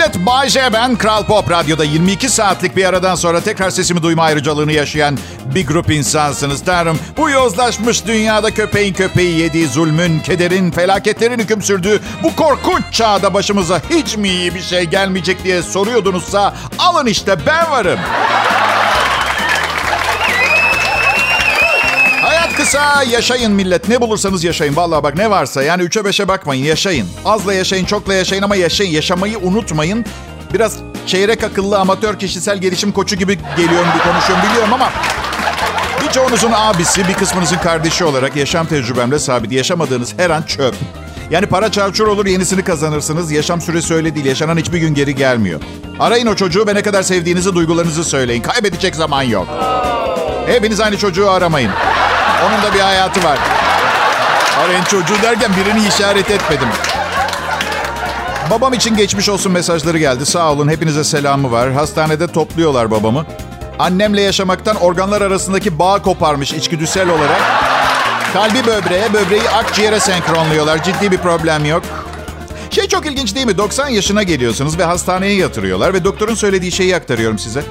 Millet. 0.02 0.26
Bay 0.26 0.48
J 0.48 0.72
ben. 0.72 0.96
Kral 0.96 1.24
Pop 1.24 1.50
Radyo'da 1.50 1.84
22 1.84 2.28
saatlik 2.28 2.76
bir 2.76 2.84
aradan 2.84 3.14
sonra 3.14 3.40
tekrar 3.40 3.70
sesimi 3.70 4.02
duyma 4.02 4.22
ayrıcalığını 4.22 4.72
yaşayan 4.72 5.18
bir 5.54 5.66
grup 5.66 5.90
insansınız. 5.90 6.64
Tanrım 6.64 6.98
bu 7.16 7.30
yozlaşmış 7.30 8.06
dünyada 8.06 8.50
köpeğin 8.50 8.94
köpeği 8.94 9.38
yediği 9.38 9.66
zulmün, 9.68 10.20
kederin, 10.20 10.70
felaketlerin 10.70 11.38
hüküm 11.38 11.62
sürdüğü 11.62 12.00
bu 12.22 12.36
korkunç 12.36 12.84
çağda 12.92 13.34
başımıza 13.34 13.80
hiç 13.90 14.16
mi 14.16 14.28
iyi 14.28 14.54
bir 14.54 14.62
şey 14.62 14.84
gelmeyecek 14.84 15.44
diye 15.44 15.62
soruyordunuzsa 15.62 16.54
alın 16.78 17.06
işte 17.06 17.36
ben 17.46 17.70
varım. 17.70 17.98
Kısa 22.62 23.02
yaşayın 23.02 23.52
millet. 23.52 23.88
Ne 23.88 24.00
bulursanız 24.00 24.44
yaşayın. 24.44 24.76
Vallahi 24.76 25.02
bak 25.02 25.16
ne 25.16 25.30
varsa 25.30 25.62
yani 25.62 25.82
üçe 25.82 26.04
beşe 26.04 26.28
bakmayın 26.28 26.64
yaşayın. 26.64 27.08
Azla 27.24 27.54
yaşayın 27.54 27.84
çokla 27.84 28.14
yaşayın 28.14 28.42
ama 28.42 28.56
yaşayın. 28.56 28.90
Yaşamayı 28.90 29.38
unutmayın. 29.38 30.04
Biraz 30.54 30.76
çeyrek 31.06 31.44
akıllı 31.44 31.78
amatör 31.78 32.18
kişisel 32.18 32.58
gelişim 32.58 32.92
koçu 32.92 33.16
gibi 33.16 33.38
geliyorum 33.56 33.88
bir 33.94 34.10
konuşuyorum 34.10 34.44
biliyorum 34.50 34.72
ama 34.72 34.90
birçoğunuzun 36.04 36.52
abisi 36.54 37.08
bir 37.08 37.14
kısmınızın 37.14 37.56
kardeşi 37.56 38.04
olarak 38.04 38.36
yaşam 38.36 38.66
tecrübemle 38.66 39.18
sabit. 39.18 39.52
Yaşamadığınız 39.52 40.14
her 40.16 40.30
an 40.30 40.42
çöp. 40.42 40.74
Yani 41.30 41.46
para 41.46 41.72
çarçur 41.72 42.06
olur 42.06 42.26
yenisini 42.26 42.64
kazanırsınız. 42.64 43.32
Yaşam 43.32 43.60
süresi 43.60 43.94
öyle 43.94 44.14
değil. 44.14 44.26
Yaşanan 44.26 44.56
hiçbir 44.56 44.78
gün 44.78 44.94
geri 44.94 45.14
gelmiyor. 45.14 45.60
Arayın 46.00 46.26
o 46.26 46.34
çocuğu 46.34 46.66
ve 46.66 46.74
ne 46.74 46.82
kadar 46.82 47.02
sevdiğinizi, 47.02 47.54
duygularınızı 47.54 48.04
söyleyin. 48.04 48.42
Kaybedecek 48.42 48.96
zaman 48.96 49.22
yok. 49.22 49.46
Hepiniz 50.46 50.80
aynı 50.80 50.98
çocuğu 50.98 51.30
aramayın. 51.30 51.70
Onun 52.46 52.62
da 52.62 52.74
bir 52.74 52.80
hayatı 52.80 53.24
var. 53.24 53.38
Arayın 54.64 54.84
çocuğu 54.84 55.22
derken 55.22 55.50
birini 55.56 55.88
işaret 55.88 56.30
etmedim. 56.30 56.68
Babam 58.50 58.72
için 58.72 58.96
geçmiş 58.96 59.28
olsun 59.28 59.52
mesajları 59.52 59.98
geldi. 59.98 60.26
Sağ 60.26 60.52
olun 60.52 60.68
hepinize 60.68 61.04
selamı 61.04 61.52
var. 61.52 61.72
Hastanede 61.72 62.26
topluyorlar 62.26 62.90
babamı. 62.90 63.26
Annemle 63.78 64.20
yaşamaktan 64.20 64.76
organlar 64.76 65.22
arasındaki 65.22 65.78
bağ 65.78 66.02
koparmış 66.02 66.52
içgüdüsel 66.52 67.08
olarak. 67.08 67.40
Kalbi 68.32 68.66
böbreğe, 68.66 69.12
böbreği 69.12 69.50
akciğere 69.50 70.00
senkronluyorlar. 70.00 70.82
Ciddi 70.84 71.10
bir 71.10 71.18
problem 71.18 71.64
yok. 71.64 71.82
Şey 72.70 72.88
çok 72.88 73.06
ilginç 73.06 73.34
değil 73.34 73.46
mi? 73.46 73.58
90 73.58 73.88
yaşına 73.88 74.22
geliyorsunuz 74.22 74.78
ve 74.78 74.84
hastaneye 74.84 75.34
yatırıyorlar 75.34 75.94
ve 75.94 76.04
doktorun 76.04 76.34
söylediği 76.34 76.72
şeyi 76.72 76.96
aktarıyorum 76.96 77.38
size. 77.38 77.62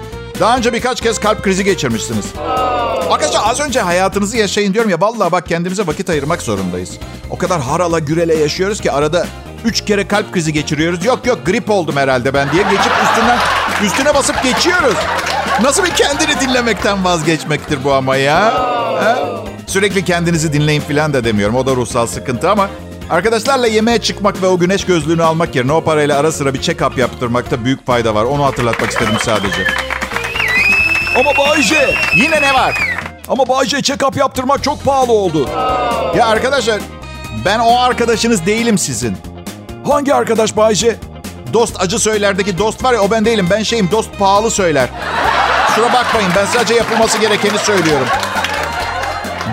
Daha 0.42 0.58
önce 0.58 0.74
birkaç 0.74 1.02
kez 1.02 1.20
kalp 1.20 1.44
krizi 1.44 1.64
geçirmişsiniz. 1.64 2.26
Arkadaşlar 3.10 3.42
az 3.44 3.60
önce 3.60 3.82
hayatınızı 3.82 4.38
yaşayın 4.38 4.74
diyorum 4.74 4.92
ya. 4.92 5.02
Vallahi 5.02 5.32
bak 5.32 5.46
kendimize 5.48 5.88
vakit 5.88 6.10
ayırmak 6.10 6.42
zorundayız. 6.42 6.98
O 7.30 7.38
kadar 7.38 7.62
harala 7.62 8.00
gürele 8.00 8.36
yaşıyoruz 8.36 8.82
ki 8.82 8.92
arada 8.92 9.28
üç 9.66 9.86
kere 9.86 10.08
kalp 10.08 10.34
krizi 10.34 10.54
geçiriyoruz. 10.54 11.06
Yok 11.06 11.26
yok 11.26 11.46
grip 11.46 11.70
oldum 11.70 11.96
herhalde 11.96 12.34
ben 12.34 12.52
diye 12.52 12.64
geçip 12.64 12.92
üstünden 13.04 13.38
üstüne 13.84 14.16
basıp 14.16 14.44
geçiyoruz. 14.44 14.96
Nasıl 15.62 15.84
bir 15.84 15.90
kendini 15.90 16.40
dinlemekten 16.40 17.06
vazgeçmektir 17.06 17.84
bu 17.84 17.94
ama 17.94 18.16
ya? 18.16 18.54
Ha? 19.04 19.20
Sürekli 19.68 20.06
kendinizi 20.06 20.54
dinleyin 20.54 20.82
falan 20.82 21.14
da 21.14 21.24
demiyorum. 21.24 21.56
O 21.56 21.66
da 21.66 21.76
ruhsal 21.76 22.08
sıkıntı 22.08 22.50
ama 22.50 22.70
arkadaşlarla 23.10 23.68
yemeğe 23.68 23.98
çıkmak 23.98 24.42
ve 24.42 24.48
o 24.48 24.58
güneş 24.60 24.86
gözlüğünü 24.86 25.24
almak 25.24 25.56
yerine 25.56 25.72
o 25.72 25.84
parayla 25.84 26.20
ara 26.20 26.32
sıra 26.32 26.54
bir 26.54 26.60
check-up 26.60 27.00
yaptırmakta 27.00 27.66
büyük 27.66 27.86
fayda 27.86 28.16
var. 28.16 28.24
Onu 28.24 28.46
hatırlatmak 28.46 28.92
istedim 28.92 29.18
sadece. 29.22 29.91
Ama 31.16 31.38
Bayce 31.38 31.96
yine 32.16 32.42
ne 32.42 32.54
var? 32.54 32.74
Ama 33.28 33.48
Bayce 33.48 33.78
check-up 33.78 34.20
yaptırmak 34.20 34.64
çok 34.64 34.84
pahalı 34.84 35.12
oldu. 35.12 35.50
Ya 36.18 36.28
arkadaşlar 36.28 36.82
ben 37.46 37.60
o 37.60 37.80
arkadaşınız 37.80 38.46
değilim 38.46 38.78
sizin. 38.78 39.18
Hangi 39.88 40.14
arkadaş 40.14 40.58
Bayce? 40.58 40.96
Dost 41.54 41.82
acı 41.82 42.00
söylerdeki 42.00 42.58
dost 42.58 42.84
var 42.84 42.94
ya 42.94 43.02
o 43.02 43.12
ben 43.12 43.26
değilim. 43.26 43.48
Ben 43.50 43.64
şeyim 43.64 43.92
dost 43.92 44.10
pahalı 44.20 44.52
söyler. 44.52 44.90
Kusura 45.68 45.94
bakmayın 45.94 46.32
ben 46.36 46.46
sadece 46.46 46.74
yapılması 46.74 47.18
gerekeni 47.18 47.58
söylüyorum. 47.58 48.08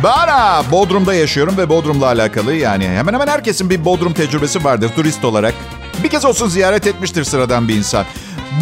Ben 0.05 0.29
Bodrum'da 0.73 1.15
yaşıyorum 1.15 1.57
ve 1.57 1.69
Bodrum'la 1.69 2.07
alakalı 2.07 2.55
yani 2.55 2.89
hemen 2.89 3.15
hemen 3.15 3.27
herkesin 3.27 3.71
bir 3.71 3.85
Bodrum 3.85 4.13
tecrübesi 4.13 4.65
vardır 4.65 4.91
turist 4.97 5.25
olarak. 5.25 5.55
Bir 6.03 6.09
kez 6.09 6.25
olsun 6.25 6.49
ziyaret 6.49 6.87
etmiştir 6.87 7.25
sıradan 7.25 7.69
bir 7.69 7.75
insan. 7.75 8.05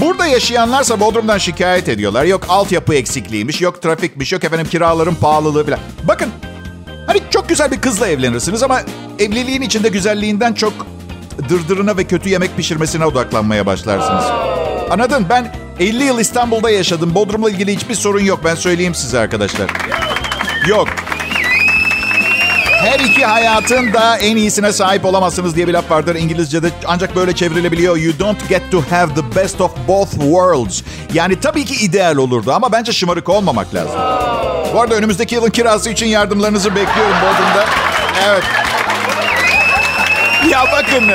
Burada 0.00 0.26
yaşayanlarsa 0.26 1.00
Bodrum'dan 1.00 1.38
şikayet 1.38 1.88
ediyorlar. 1.88 2.24
Yok 2.24 2.44
altyapı 2.48 2.94
eksikliğiymiş, 2.94 3.60
yok 3.60 3.82
trafikmiş, 3.82 4.32
yok 4.32 4.44
efendim 4.44 4.66
kiraların 4.70 5.14
pahalılığı 5.14 5.66
falan. 5.66 5.78
Bakın 6.04 6.28
hani 7.06 7.20
çok 7.30 7.48
güzel 7.48 7.70
bir 7.70 7.80
kızla 7.80 8.08
evlenirsiniz 8.08 8.62
ama 8.62 8.80
evliliğin 9.18 9.62
içinde 9.62 9.88
güzelliğinden 9.88 10.52
çok 10.54 10.72
dırdırına 11.48 11.96
ve 11.96 12.04
kötü 12.04 12.28
yemek 12.28 12.56
pişirmesine 12.56 13.04
odaklanmaya 13.06 13.66
başlarsınız. 13.66 14.24
Anladın? 14.90 15.26
Ben 15.30 15.54
50 15.80 16.04
yıl 16.04 16.18
İstanbul'da 16.18 16.70
yaşadım. 16.70 17.14
Bodrum'la 17.14 17.50
ilgili 17.50 17.76
hiçbir 17.76 17.94
sorun 17.94 18.20
yok. 18.20 18.40
Ben 18.44 18.54
söyleyeyim 18.54 18.94
size 18.94 19.18
arkadaşlar. 19.18 19.70
Yok. 20.68 20.88
Her 22.86 23.00
iki 23.00 23.24
hayatın 23.24 23.92
da 23.92 24.16
en 24.16 24.36
iyisine 24.36 24.72
sahip 24.72 25.04
olamazsınız 25.04 25.56
diye 25.56 25.68
bir 25.68 25.72
laf 25.72 25.90
vardır 25.90 26.14
İngilizce'de 26.14 26.70
ancak 26.86 27.16
böyle 27.16 27.32
çevrilebiliyor. 27.34 27.96
You 27.96 28.18
don't 28.18 28.48
get 28.48 28.62
to 28.70 28.82
have 28.90 29.14
the 29.14 29.36
best 29.36 29.60
of 29.60 29.70
both 29.88 30.10
worlds. 30.10 30.82
Yani 31.14 31.40
tabii 31.40 31.64
ki 31.64 31.84
ideal 31.84 32.16
olurdu 32.16 32.52
ama 32.52 32.72
bence 32.72 32.92
şımarık 32.92 33.28
olmamak 33.28 33.74
lazım. 33.74 34.00
Bu 34.74 34.80
arada 34.80 34.94
önümüzdeki 34.94 35.34
yılın 35.34 35.50
kirası 35.50 35.90
için 35.90 36.06
yardımlarınızı 36.06 36.70
bekliyorum 36.74 37.16
Bodrum'da. 37.22 37.64
Evet. 38.26 38.44
Ya 40.50 40.64
bakın, 40.72 41.10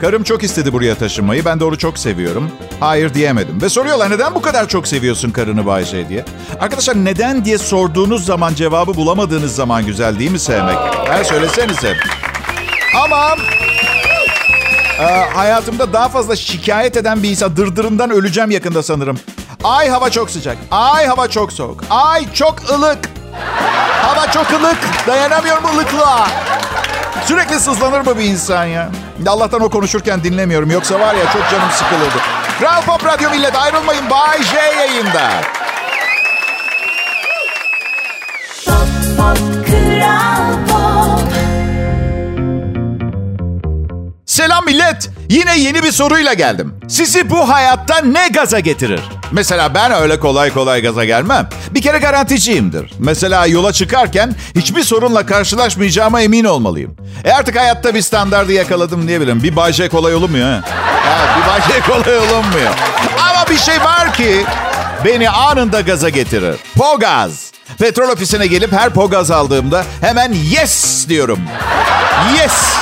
karım 0.00 0.22
çok 0.22 0.42
istedi 0.42 0.72
buraya 0.72 0.94
taşınmayı. 0.94 1.44
Ben 1.44 1.58
onu 1.58 1.78
çok 1.78 1.98
seviyorum. 1.98 2.50
Hayır 2.80 3.14
diyemedim. 3.14 3.62
Ve 3.62 3.68
soruyorlar 3.68 4.10
neden 4.10 4.34
bu 4.34 4.42
kadar 4.42 4.68
çok 4.68 4.88
seviyorsun 4.88 5.30
karını 5.30 5.66
Bayşe 5.66 6.08
diye. 6.08 6.24
Arkadaşlar 6.60 6.96
neden 6.96 7.44
diye 7.44 7.58
sorduğunuz 7.58 8.24
zaman 8.26 8.54
cevabı 8.54 8.94
bulamadığınız 8.94 9.54
zaman 9.54 9.86
güzel 9.86 10.18
değil 10.18 10.30
mi 10.30 10.38
sevmek? 10.38 10.76
Ha, 11.08 11.24
söylesenize. 11.24 11.96
Ama 13.04 13.36
e, 15.00 15.04
hayatımda 15.34 15.92
daha 15.92 16.08
fazla 16.08 16.36
şikayet 16.36 16.96
eden 16.96 17.22
bir 17.22 17.30
insan 17.30 17.56
dırdırından 17.56 18.10
öleceğim 18.10 18.50
yakında 18.50 18.82
sanırım. 18.82 19.18
Ay 19.64 19.88
hava 19.88 20.10
çok 20.10 20.30
sıcak. 20.30 20.56
Ay 20.70 21.06
hava 21.06 21.28
çok 21.28 21.52
soğuk. 21.52 21.84
Ay 21.90 22.32
çok 22.32 22.70
ılık. 22.70 22.98
Hava 24.02 24.32
çok 24.32 24.52
ılık. 24.52 24.78
Dayanamıyorum 25.06 25.64
ılıklığa. 25.64 26.28
Sürekli 27.24 27.60
sızlanır 27.60 28.00
mı 28.00 28.18
bir 28.18 28.24
insan 28.24 28.64
ya? 28.64 28.90
Allah'tan 29.26 29.60
o 29.60 29.70
konuşurken 29.70 30.24
dinlemiyorum. 30.24 30.70
Yoksa 30.70 31.00
var 31.00 31.14
ya 31.14 31.32
çok 31.32 31.50
canım 31.50 31.70
sıkılırdı. 31.72 32.39
Kral 32.60 32.82
Pop 32.82 33.04
Radyo 33.04 33.30
millet 33.30 33.56
ayrılmayın. 33.56 34.10
Bay 34.10 34.42
J 34.42 34.56
yayında. 34.56 35.30
Pop, 38.66 38.88
pop, 39.16 39.38
Kral 39.66 40.52
Pop. 40.68 41.32
Selam 44.26 44.64
millet. 44.64 45.10
Yine 45.28 45.58
yeni 45.58 45.82
bir 45.82 45.92
soruyla 45.92 46.34
geldim. 46.34 46.80
Sizi 46.88 47.30
bu 47.30 47.48
hayatta 47.48 48.00
ne 48.00 48.28
gaza 48.28 48.60
getirir? 48.60 49.00
Mesela 49.32 49.74
ben 49.74 49.92
öyle 49.92 50.20
kolay 50.20 50.52
kolay 50.52 50.82
gaza 50.82 51.04
gelmem. 51.04 51.48
Bir 51.70 51.82
kere 51.82 51.98
garanticiyimdir. 51.98 52.92
Mesela 52.98 53.46
yola 53.46 53.72
çıkarken 53.72 54.34
hiçbir 54.54 54.82
sorunla 54.82 55.26
karşılaşmayacağıma 55.26 56.20
emin 56.20 56.44
olmalıyım. 56.44 56.96
E 57.24 57.32
artık 57.32 57.56
hayatta 57.56 57.94
bir 57.94 58.02
standardı 58.02 58.52
yakaladım 58.52 59.08
diyebilirim. 59.08 59.42
Bir 59.42 59.56
Bay 59.56 59.88
kolay 59.88 60.14
olunmuyor 60.14 60.52
ha. 60.52 60.60
Evet, 61.08 61.28
bir 61.36 61.70
Bay 61.70 61.80
kolay 61.86 62.18
olunmuyor. 62.18 62.70
Ama 63.20 63.50
bir 63.50 63.58
şey 63.58 63.80
var 63.80 64.14
ki 64.14 64.44
beni 65.04 65.30
anında 65.30 65.80
gaza 65.80 66.08
getirir. 66.08 66.56
Pogaz. 66.76 67.52
Petrol 67.78 68.08
ofisine 68.08 68.46
gelip 68.46 68.72
her 68.72 68.90
pogaz 68.90 69.30
aldığımda 69.30 69.84
hemen 70.00 70.32
yes 70.32 71.08
diyorum. 71.08 71.40
Yes. 72.38 72.72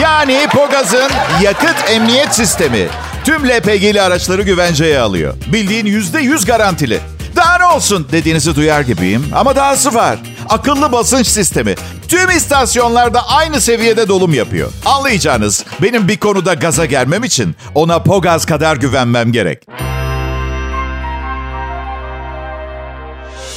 Yani 0.00 0.46
Pogaz'ın 0.52 1.10
yakıt 1.42 1.90
emniyet 1.90 2.34
sistemi 2.34 2.88
tüm 3.24 3.48
LPG'li 3.48 4.02
araçları 4.02 4.42
güvenceye 4.42 5.00
alıyor. 5.00 5.34
Bildiğin 5.52 5.86
yüzde 5.86 6.20
yüz 6.20 6.44
garantili. 6.44 7.00
Daha 7.36 7.58
ne 7.58 7.64
olsun 7.66 8.08
dediğinizi 8.12 8.56
duyar 8.56 8.80
gibiyim 8.80 9.26
ama 9.34 9.56
dahası 9.56 9.94
var. 9.94 10.18
Akıllı 10.48 10.92
basınç 10.92 11.26
sistemi. 11.26 11.74
Tüm 12.08 12.30
istasyonlarda 12.30 13.28
aynı 13.28 13.60
seviyede 13.60 14.08
dolum 14.08 14.34
yapıyor. 14.34 14.70
Anlayacağınız 14.84 15.64
benim 15.82 16.08
bir 16.08 16.16
konuda 16.16 16.54
gaza 16.54 16.84
gelmem 16.84 17.24
için 17.24 17.56
ona 17.74 18.02
Pogaz 18.02 18.46
kadar 18.46 18.76
güvenmem 18.76 19.32
gerek. 19.32 19.62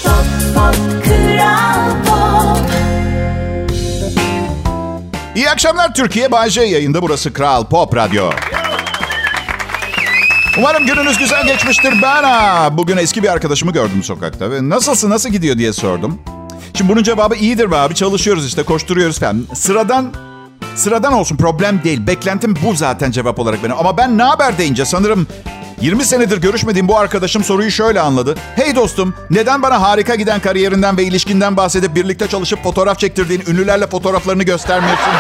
Pop, 0.04 0.26
pop, 0.56 0.76
pop. 2.08 2.70
İyi 5.36 5.50
akşamlar 5.50 5.94
Türkiye. 5.94 6.32
Bay 6.32 6.50
yayında. 6.56 7.02
Burası 7.02 7.34
Kral 7.34 7.66
Pop 7.66 7.96
Radyo. 7.96 8.30
Umarım 10.58 10.86
gününüz 10.86 11.18
güzel 11.18 11.48
geçmiştir. 11.48 11.94
Ben 12.02 12.24
ha, 12.24 12.70
bugün 12.78 12.98
eski 12.98 13.24
bir 13.24 13.28
arkadaşımı 13.28 13.72
gördüm 13.72 14.04
sokakta. 14.04 14.52
Ve 14.52 14.70
nasılsın, 14.70 15.10
nasıl 15.10 15.30
gidiyor 15.30 15.58
diye 15.58 15.74
sordum. 15.74 16.20
Şimdi 16.78 16.92
bunun 16.92 17.04
cevabı 17.04 17.36
iyidir 17.36 17.72
be 17.72 17.76
abi. 17.76 17.96
Çalışıyoruz 17.96 18.48
işte, 18.48 18.64
koşturuyoruz 18.64 19.20
falan. 19.20 19.46
Sıradan 19.54 20.14
sıradan 20.76 21.14
olsun 21.14 21.38
problem 21.38 21.84
değil. 21.84 22.08
Beklentim 22.08 22.56
bu 22.66 22.76
zaten 22.76 23.12
cevap 23.12 23.40
olarak 23.40 23.64
benim. 23.64 23.78
Ama 23.78 23.98
ben 23.98 24.18
ne 24.18 24.24
haber 24.24 24.58
deyince 24.58 24.86
sanırım 24.86 25.28
20 25.82 26.06
senedir 26.06 26.38
görüşmediğim 26.42 26.88
bu 26.88 26.98
arkadaşım 26.98 27.44
soruyu 27.44 27.72
şöyle 27.72 28.02
anladı. 28.02 28.36
Hey 28.56 28.76
dostum, 28.76 29.16
neden 29.30 29.62
bana 29.62 29.82
harika 29.82 30.16
giden 30.16 30.40
kariyerinden 30.40 30.98
ve 30.98 31.04
ilişkinden 31.04 31.58
bahsedip 31.58 31.96
birlikte 31.96 32.28
çalışıp 32.28 32.64
fotoğraf 32.64 33.00
çektirdiğin 33.00 33.44
ünlülerle 33.48 33.88
fotoğraflarını 33.88 34.44
göstermiyorsun? 34.44 35.14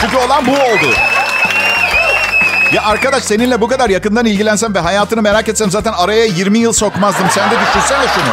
Çünkü 0.00 0.16
olan 0.16 0.46
bu 0.46 0.50
oldu. 0.50 1.13
Ya 2.74 2.82
arkadaş 2.82 3.24
seninle 3.24 3.60
bu 3.60 3.68
kadar 3.68 3.90
yakından 3.90 4.26
ilgilensem 4.26 4.74
ve 4.74 4.78
hayatını 4.78 5.22
merak 5.22 5.48
etsem 5.48 5.70
zaten 5.70 5.92
araya 5.92 6.24
20 6.24 6.58
yıl 6.58 6.72
sokmazdım. 6.72 7.26
Sen 7.30 7.50
de 7.50 7.54
düşünsene 7.54 8.06
şunu. 8.14 8.32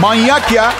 Manyak 0.00 0.52
ya. 0.52 0.72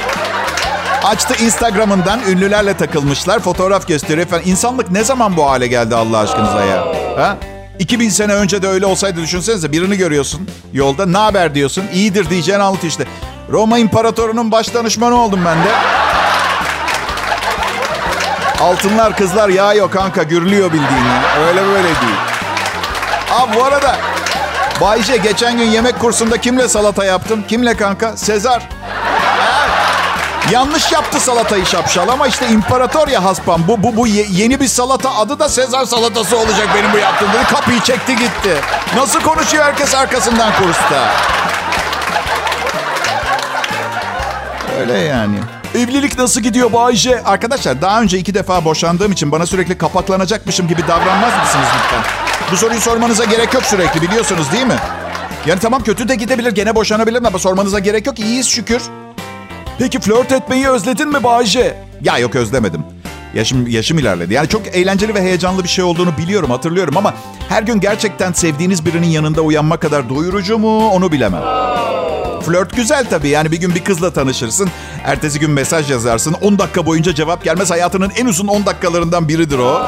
Açtı 1.04 1.44
Instagram'ından 1.44 2.20
ünlülerle 2.28 2.76
takılmışlar. 2.76 3.40
Fotoğraf 3.40 3.88
gösteriyor 3.88 4.26
falan. 4.26 4.42
İnsanlık 4.44 4.90
ne 4.90 5.04
zaman 5.04 5.36
bu 5.36 5.50
hale 5.50 5.66
geldi 5.66 5.96
Allah 5.96 6.18
aşkınıza 6.18 6.64
ya? 6.64 6.84
Ha? 7.16 7.36
2000 7.78 8.08
sene 8.08 8.34
önce 8.34 8.62
de 8.62 8.68
öyle 8.68 8.86
olsaydı 8.86 9.20
düşünsenize. 9.22 9.72
Birini 9.72 9.96
görüyorsun 9.96 10.48
yolda. 10.72 11.06
Ne 11.06 11.18
haber 11.18 11.54
diyorsun. 11.54 11.84
İyidir 11.92 12.30
diyeceğin 12.30 12.60
anlat 12.60 12.84
işte. 12.84 13.04
Roma 13.50 13.78
İmparatorunun 13.78 14.50
baş 14.50 14.74
danışmanı 14.74 15.20
oldum 15.20 15.40
ben 15.46 15.56
de. 15.56 15.68
Altınlar 18.60 19.16
kızlar 19.16 19.48
yağıyor 19.48 19.90
kanka 19.90 20.22
gürlüyor 20.22 20.72
bildiğin. 20.72 21.04
Öyle 21.48 21.62
böyle 21.66 21.84
değil. 21.84 22.33
Abi 23.34 23.56
bu 23.56 23.64
arada 23.64 23.96
Bayce 24.80 25.16
geçen 25.16 25.58
gün 25.58 25.64
yemek 25.64 26.00
kursunda 26.00 26.40
kimle 26.40 26.68
salata 26.68 27.04
yaptım? 27.04 27.44
Kimle 27.48 27.76
kanka? 27.76 28.16
Sezar. 28.16 28.68
Yanlış 30.50 30.92
yaptı 30.92 31.20
salatayı 31.20 31.66
şapşal 31.66 32.08
ama 32.08 32.26
işte 32.26 32.48
imparator 32.48 33.08
ya 33.08 33.24
haspam. 33.24 33.68
Bu, 33.68 33.82
bu, 33.82 33.96
bu 33.96 34.06
yeni 34.06 34.60
bir 34.60 34.68
salata 34.68 35.14
adı 35.14 35.38
da 35.38 35.48
Sezar 35.48 35.84
salatası 35.84 36.38
olacak 36.38 36.68
benim 36.74 36.92
bu 36.92 36.98
yaptığım 36.98 37.28
dedi. 37.32 37.44
Kapıyı 37.54 37.80
çekti 37.80 38.16
gitti. 38.16 38.56
Nasıl 38.96 39.20
konuşuyor 39.20 39.64
herkes 39.64 39.94
arkasından 39.94 40.52
kursta. 40.52 41.08
Öyle 44.80 44.98
yani. 44.98 45.36
Evlilik 45.74 46.18
nasıl 46.18 46.40
gidiyor 46.40 46.72
Bayce? 46.72 47.22
Arkadaşlar 47.24 47.82
daha 47.82 48.02
önce 48.02 48.18
iki 48.18 48.34
defa 48.34 48.64
boşandığım 48.64 49.12
için 49.12 49.32
bana 49.32 49.46
sürekli 49.46 49.78
kapaklanacakmışım 49.78 50.68
gibi 50.68 50.82
davranmaz 50.82 51.32
mısınız 51.42 51.66
lütfen? 51.76 52.02
Bu 52.52 52.56
soruyu 52.56 52.80
sormanıza 52.80 53.24
gerek 53.24 53.54
yok 53.54 53.62
sürekli 53.62 54.02
biliyorsunuz 54.02 54.52
değil 54.52 54.66
mi? 54.66 54.76
Yani 55.46 55.60
tamam 55.60 55.82
kötü 55.82 56.08
de 56.08 56.14
gidebilir 56.14 56.52
gene 56.52 56.74
boşanabilir 56.74 57.22
ama 57.26 57.38
sormanıza 57.38 57.78
gerek 57.78 58.06
yok. 58.06 58.18
İyiyiz 58.18 58.48
şükür. 58.48 58.82
Peki 59.78 60.00
flört 60.00 60.32
etmeyi 60.32 60.68
özledin 60.68 61.08
mi 61.08 61.24
Bayce? 61.24 61.76
Ya 62.02 62.18
yok 62.18 62.36
özlemedim. 62.36 62.84
Yaşım, 63.34 63.66
yaşım 63.66 63.98
ilerledi. 63.98 64.34
Yani 64.34 64.48
çok 64.48 64.66
eğlenceli 64.66 65.14
ve 65.14 65.22
heyecanlı 65.22 65.64
bir 65.64 65.68
şey 65.68 65.84
olduğunu 65.84 66.18
biliyorum, 66.18 66.50
hatırlıyorum 66.50 66.96
ama 66.96 67.14
her 67.48 67.62
gün 67.62 67.80
gerçekten 67.80 68.32
sevdiğiniz 68.32 68.86
birinin 68.86 69.06
yanında 69.06 69.40
uyanma 69.40 69.76
kadar 69.76 70.08
doyurucu 70.08 70.58
mu 70.58 70.88
onu 70.88 71.12
bilemem. 71.12 71.42
Flört 72.46 72.76
güzel 72.76 73.06
tabii. 73.10 73.28
Yani 73.28 73.52
bir 73.52 73.60
gün 73.60 73.74
bir 73.74 73.84
kızla 73.84 74.10
tanışırsın. 74.12 74.70
Ertesi 75.04 75.40
gün 75.40 75.50
mesaj 75.50 75.90
yazarsın. 75.90 76.36
10 76.40 76.58
dakika 76.58 76.86
boyunca 76.86 77.14
cevap 77.14 77.44
gelmez. 77.44 77.70
Hayatının 77.70 78.12
en 78.16 78.26
uzun 78.26 78.46
10 78.46 78.66
dakikalarından 78.66 79.28
biridir 79.28 79.58
o. 79.58 79.82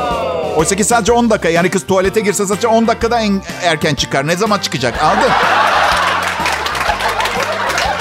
Oysa 0.56 0.76
ki 0.76 0.84
sadece 0.84 1.12
10 1.12 1.30
dakika. 1.30 1.48
Yani 1.48 1.70
kız 1.70 1.86
tuvalete 1.86 2.20
girse 2.20 2.46
sadece 2.46 2.68
10 2.68 2.86
dakikada 2.88 3.20
en 3.20 3.42
erken 3.62 3.94
çıkar. 3.94 4.26
Ne 4.26 4.36
zaman 4.36 4.58
çıkacak? 4.58 5.02
Anladın? 5.02 5.30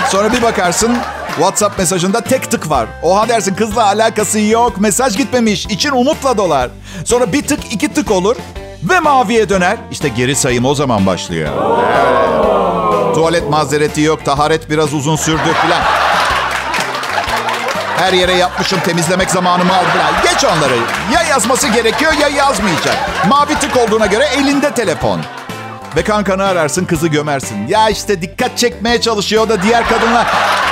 Sonra 0.09 0.33
bir 0.33 0.41
bakarsın 0.41 0.97
WhatsApp 1.35 1.77
mesajında 1.79 2.21
tek 2.21 2.51
tık 2.51 2.69
var. 2.69 2.87
Oha 3.03 3.29
dersin 3.29 3.55
kızla 3.55 3.85
alakası 3.85 4.39
yok. 4.39 4.77
Mesaj 4.79 5.17
gitmemiş. 5.17 5.65
İçin 5.65 5.91
umutla 5.91 6.37
dolar. 6.37 6.69
Sonra 7.05 7.33
bir 7.33 7.47
tık 7.47 7.73
iki 7.73 7.93
tık 7.93 8.11
olur. 8.11 8.35
Ve 8.83 8.99
maviye 8.99 9.49
döner. 9.49 9.77
İşte 9.91 10.07
geri 10.07 10.35
sayım 10.35 10.65
o 10.65 10.75
zaman 10.75 11.05
başlıyor. 11.05 11.49
Evet. 11.97 12.64
Tuvalet 13.15 13.49
mazereti 13.49 14.01
yok. 14.01 14.25
Taharet 14.25 14.69
biraz 14.69 14.93
uzun 14.93 15.15
sürdü 15.15 15.53
falan. 15.63 15.81
Her 17.97 18.13
yere 18.13 18.33
yapmışım 18.33 18.79
temizlemek 18.79 19.31
zamanımı 19.31 19.75
aldı 19.75 19.85
falan. 19.93 20.33
Geç 20.33 20.43
onları. 20.45 20.75
Ya 21.13 21.21
yazması 21.23 21.67
gerekiyor 21.67 22.13
ya 22.21 22.27
yazmayacak. 22.27 22.95
Mavi 23.27 23.55
tık 23.55 23.77
olduğuna 23.77 24.05
göre 24.05 24.25
elinde 24.25 24.71
telefon. 24.71 25.21
Ve 25.95 26.03
kankanı 26.03 26.43
ararsın 26.43 26.85
kızı 26.85 27.07
gömersin. 27.07 27.67
Ya 27.67 27.89
işte 27.89 28.21
dikkat 28.21 28.57
çekmeye 28.57 29.01
çalışıyor 29.01 29.49
da 29.49 29.63
diğer 29.63 29.89
kadınlar 29.89 30.27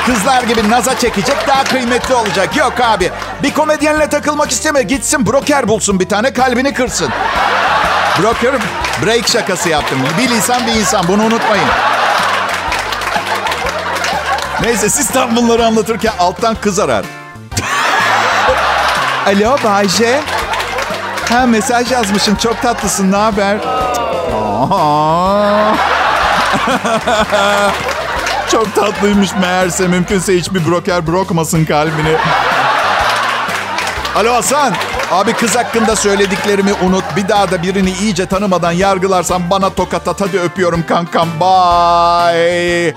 kızlar 0.06 0.44
gibi 0.44 0.70
naza 0.70 0.98
çekecek 1.00 1.48
daha 1.48 1.64
kıymetli 1.64 2.16
olacak. 2.16 2.58
Yok 2.58 2.74
abi 2.82 3.12
bir 3.44 3.54
komedyenle 3.54 4.10
takılmak 4.10 4.52
istemiyor. 4.52 4.86
Gitsin 4.86 5.26
broker 5.26 5.68
bulsun 5.68 6.00
bir 6.00 6.10
tane 6.10 6.34
kalbini 6.34 6.74
kırsın. 6.74 7.10
Broker 8.22 8.56
break 9.06 9.28
şakası 9.28 9.70
yaptım. 9.70 10.00
Bir 10.18 10.30
insan 10.30 10.68
bir 10.68 10.72
insan 10.72 11.08
bunu 11.08 11.24
unutmayın. 11.24 11.68
Neyse 14.62 14.90
siz 14.90 15.12
tam 15.12 15.36
bunları 15.36 15.66
anlatırken 15.66 16.14
alttan 16.20 16.56
kız 16.56 16.80
arar. 16.80 17.06
Alo 19.28 19.58
Bayce. 19.64 20.22
Ha 21.30 21.46
mesaj 21.46 21.92
yazmışsın 21.92 22.36
çok 22.36 22.62
tatlısın 22.62 23.12
ne 23.12 23.16
haber? 23.16 23.58
Çok 28.52 28.76
tatlıymış 28.76 29.36
meğerse. 29.36 29.88
Mümkünse 29.88 30.38
hiçbir 30.38 30.68
broker 30.68 31.08
brokmasın 31.08 31.66
kalbini. 31.66 32.16
Alo 34.16 34.34
Hasan. 34.34 34.74
Abi 35.12 35.34
kız 35.34 35.56
hakkında 35.56 35.96
söylediklerimi 35.96 36.74
unut. 36.74 37.04
Bir 37.16 37.30
daha 37.30 37.52
da 37.52 37.64
birini 37.64 37.92
iyice 37.92 38.26
tanımadan 38.26 38.72
yargılarsan 38.72 39.50
bana 39.50 39.70
tokat 39.70 40.08
at. 40.08 40.22
Hadi 40.22 40.40
öpüyorum 40.40 40.86
kankam. 40.88 41.28
Bye. 41.40 42.94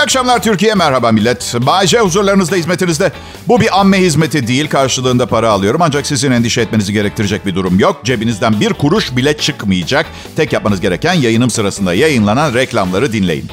İyi 0.00 0.02
akşamlar 0.02 0.42
Türkiye, 0.42 0.74
merhaba 0.74 1.12
millet. 1.12 1.54
Bayce 1.60 1.98
huzurlarınızda, 1.98 2.56
hizmetinizde. 2.56 3.12
Bu 3.48 3.60
bir 3.60 3.80
amme 3.80 4.00
hizmeti 4.00 4.46
değil, 4.46 4.68
karşılığında 4.68 5.26
para 5.26 5.50
alıyorum. 5.50 5.82
Ancak 5.82 6.06
sizin 6.06 6.30
endişe 6.30 6.60
etmenizi 6.60 6.92
gerektirecek 6.92 7.46
bir 7.46 7.54
durum 7.54 7.80
yok. 7.80 8.00
Cebinizden 8.04 8.60
bir 8.60 8.72
kuruş 8.72 9.16
bile 9.16 9.36
çıkmayacak. 9.36 10.06
Tek 10.36 10.52
yapmanız 10.52 10.80
gereken 10.80 11.14
yayınım 11.14 11.50
sırasında 11.50 11.94
yayınlanan 11.94 12.54
reklamları 12.54 13.12
dinleyin. 13.12 13.50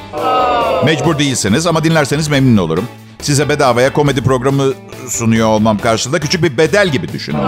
Mecbur 0.86 1.20
değilsiniz 1.20 1.68
ama 1.68 1.84
dinlerseniz 1.84 2.28
memnun 2.28 2.58
olurum. 2.58 2.86
Size 3.22 3.50
bedavaya 3.50 3.94
komedi 3.94 4.24
programı 4.24 4.74
sunuyor 5.10 5.48
olmam 5.48 5.78
karşılığında 5.78 6.20
küçük 6.20 6.44
bir 6.44 6.58
bedel 6.58 6.90
gibi 6.90 7.14
düşünün. 7.14 7.44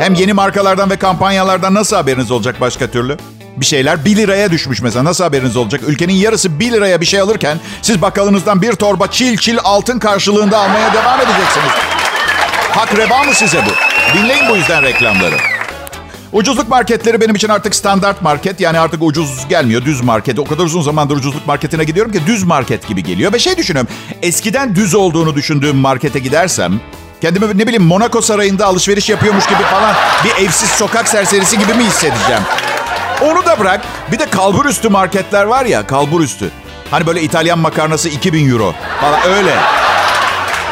Hem 0.00 0.14
yeni 0.14 0.32
markalardan 0.32 0.90
ve 0.90 0.96
kampanyalardan 0.96 1.74
nasıl 1.74 1.96
haberiniz 1.96 2.30
olacak 2.30 2.60
başka 2.60 2.90
türlü? 2.90 3.16
Bir 3.56 3.66
şeyler 3.66 4.04
1 4.04 4.16
liraya 4.16 4.50
düşmüş 4.50 4.80
mesela. 4.80 5.04
Nasıl 5.04 5.24
haberiniz 5.24 5.56
olacak? 5.56 5.80
Ülkenin 5.86 6.12
yarısı 6.12 6.60
1 6.60 6.72
liraya 6.72 7.00
bir 7.00 7.06
şey 7.06 7.20
alırken 7.20 7.58
siz 7.82 8.02
bakkalınızdan 8.02 8.62
bir 8.62 8.72
torba 8.72 9.10
çil 9.10 9.36
çil 9.36 9.58
altın 9.64 9.98
karşılığında 9.98 10.58
almaya 10.58 10.92
devam 10.94 11.20
edeceksiniz. 11.20 11.70
Hak 12.70 12.96
reba 12.96 13.22
mı 13.22 13.34
size 13.34 13.58
bu? 13.58 13.70
Dinleyin 14.18 14.48
bu 14.50 14.56
yüzden 14.56 14.82
reklamları. 14.82 15.36
Ucuzluk 16.32 16.68
marketleri 16.68 17.20
benim 17.20 17.34
için 17.34 17.48
artık 17.48 17.74
standart 17.74 18.22
market. 18.22 18.60
Yani 18.60 18.78
artık 18.78 19.02
ucuz 19.02 19.48
gelmiyor 19.48 19.84
düz 19.84 20.00
market. 20.00 20.38
O 20.38 20.44
kadar 20.44 20.64
uzun 20.64 20.82
zamandır 20.82 21.16
ucuzluk 21.16 21.46
marketine 21.46 21.84
gidiyorum 21.84 22.12
ki 22.12 22.20
düz 22.26 22.42
market 22.42 22.88
gibi 22.88 23.02
geliyor. 23.02 23.32
Ve 23.32 23.38
şey 23.38 23.56
düşünüyorum. 23.56 23.90
Eskiden 24.22 24.74
düz 24.74 24.94
olduğunu 24.94 25.34
düşündüğüm 25.34 25.76
markete 25.76 26.18
gidersem 26.18 26.80
kendimi 27.20 27.58
ne 27.58 27.66
bileyim 27.66 27.84
Monaco 27.84 28.20
Sarayı'nda 28.20 28.66
alışveriş 28.66 29.10
yapıyormuş 29.10 29.46
gibi 29.46 29.62
falan 29.70 29.94
bir 30.24 30.44
evsiz 30.44 30.68
sokak 30.68 31.08
serserisi 31.08 31.58
gibi 31.58 31.74
mi 31.74 31.84
hissedeceğim? 31.84 32.42
Onu 33.22 33.46
da 33.46 33.58
bırak. 33.58 33.80
Bir 34.12 34.18
de 34.18 34.30
kalbur 34.30 34.64
üstü 34.64 34.88
marketler 34.88 35.44
var 35.44 35.64
ya 35.64 35.86
kalbur 35.86 36.20
üstü. 36.20 36.50
Hani 36.90 37.06
böyle 37.06 37.22
İtalyan 37.22 37.58
makarnası 37.58 38.08
2000 38.08 38.50
euro 38.50 38.74
falan 39.00 39.20
öyle. 39.26 39.54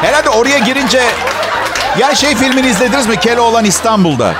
Herhalde 0.01 0.29
oraya 0.29 0.57
girince... 0.59 1.03
Ya 1.99 2.15
şey 2.15 2.35
filmini 2.35 2.67
izlediniz 2.67 3.07
mi? 3.07 3.19
Keloğlan 3.19 3.65
İstanbul'da. 3.65 4.33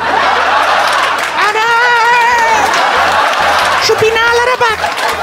Şu 3.84 4.02
binalara 4.02 4.60
bak. 4.62 4.80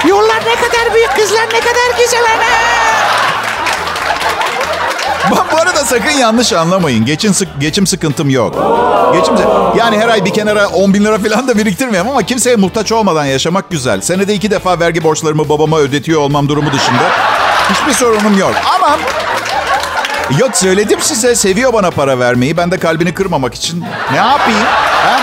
Yollar 0.06 0.40
ne 0.46 0.54
kadar 0.54 0.94
büyük, 0.94 1.16
kızlar 1.16 1.46
ne 1.52 1.60
kadar 1.60 1.98
güzel 1.98 2.20
ana. 2.20 2.52
Bu 5.30 5.56
arada 5.56 5.84
sakın 5.84 6.10
yanlış 6.10 6.52
anlamayın. 6.52 7.04
Geçim, 7.06 7.34
sık, 7.34 7.48
geçim 7.60 7.86
sıkıntım 7.86 8.30
yok. 8.30 8.54
Geçim 9.14 9.34
Yani 9.76 9.98
her 9.98 10.08
ay 10.08 10.24
bir 10.24 10.32
kenara 10.32 10.68
10 10.68 10.94
bin 10.94 11.04
lira 11.04 11.18
falan 11.18 11.48
da 11.48 11.58
biriktirmiyorum 11.58 12.10
ama 12.10 12.22
kimseye 12.22 12.56
muhtaç 12.56 12.92
olmadan 12.92 13.24
yaşamak 13.24 13.70
güzel. 13.70 14.00
Senede 14.00 14.34
iki 14.34 14.50
defa 14.50 14.80
vergi 14.80 15.04
borçlarımı 15.04 15.48
babama 15.48 15.78
ödetiyor 15.78 16.20
olmam 16.20 16.48
durumu 16.48 16.72
dışında 16.72 17.02
hiçbir 17.70 17.92
sorunum 17.92 18.38
yok. 18.38 18.52
Ama 18.76 18.98
yok 20.38 20.56
söyledim 20.56 21.00
size 21.00 21.34
seviyor 21.34 21.72
bana 21.72 21.90
para 21.90 22.18
vermeyi. 22.18 22.56
Ben 22.56 22.70
de 22.70 22.78
kalbini 22.78 23.14
kırmamak 23.14 23.54
için 23.54 23.84
ne 24.12 24.16
yapayım? 24.16 24.60
Ha? 25.06 25.20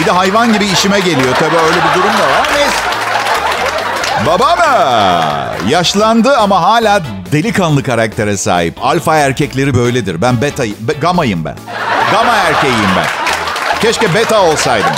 Bir 0.00 0.04
de 0.06 0.10
hayvan 0.10 0.52
gibi 0.52 0.64
işime 0.64 1.00
geliyor. 1.00 1.34
Tabii 1.38 1.56
öyle 1.56 1.76
bir 1.76 1.94
durum 2.00 2.12
da 2.12 2.22
var. 2.38 2.48
Neyse. 2.56 3.03
Baba 4.26 4.56
mı? 4.56 4.64
Yaşlandı 5.68 6.36
ama 6.36 6.62
hala 6.62 7.02
delikanlı 7.32 7.82
karaktere 7.82 8.36
sahip. 8.36 8.74
Alfa 8.84 9.16
erkekleri 9.16 9.74
böyledir. 9.74 10.22
Ben 10.22 10.42
beta, 10.42 10.64
be, 10.64 10.92
gamayım 11.00 11.44
ben. 11.44 11.56
Gama 12.12 12.34
erkeğiyim 12.34 12.90
ben. 12.96 13.06
Keşke 13.80 14.14
beta 14.14 14.42
olsaydım. 14.42 14.90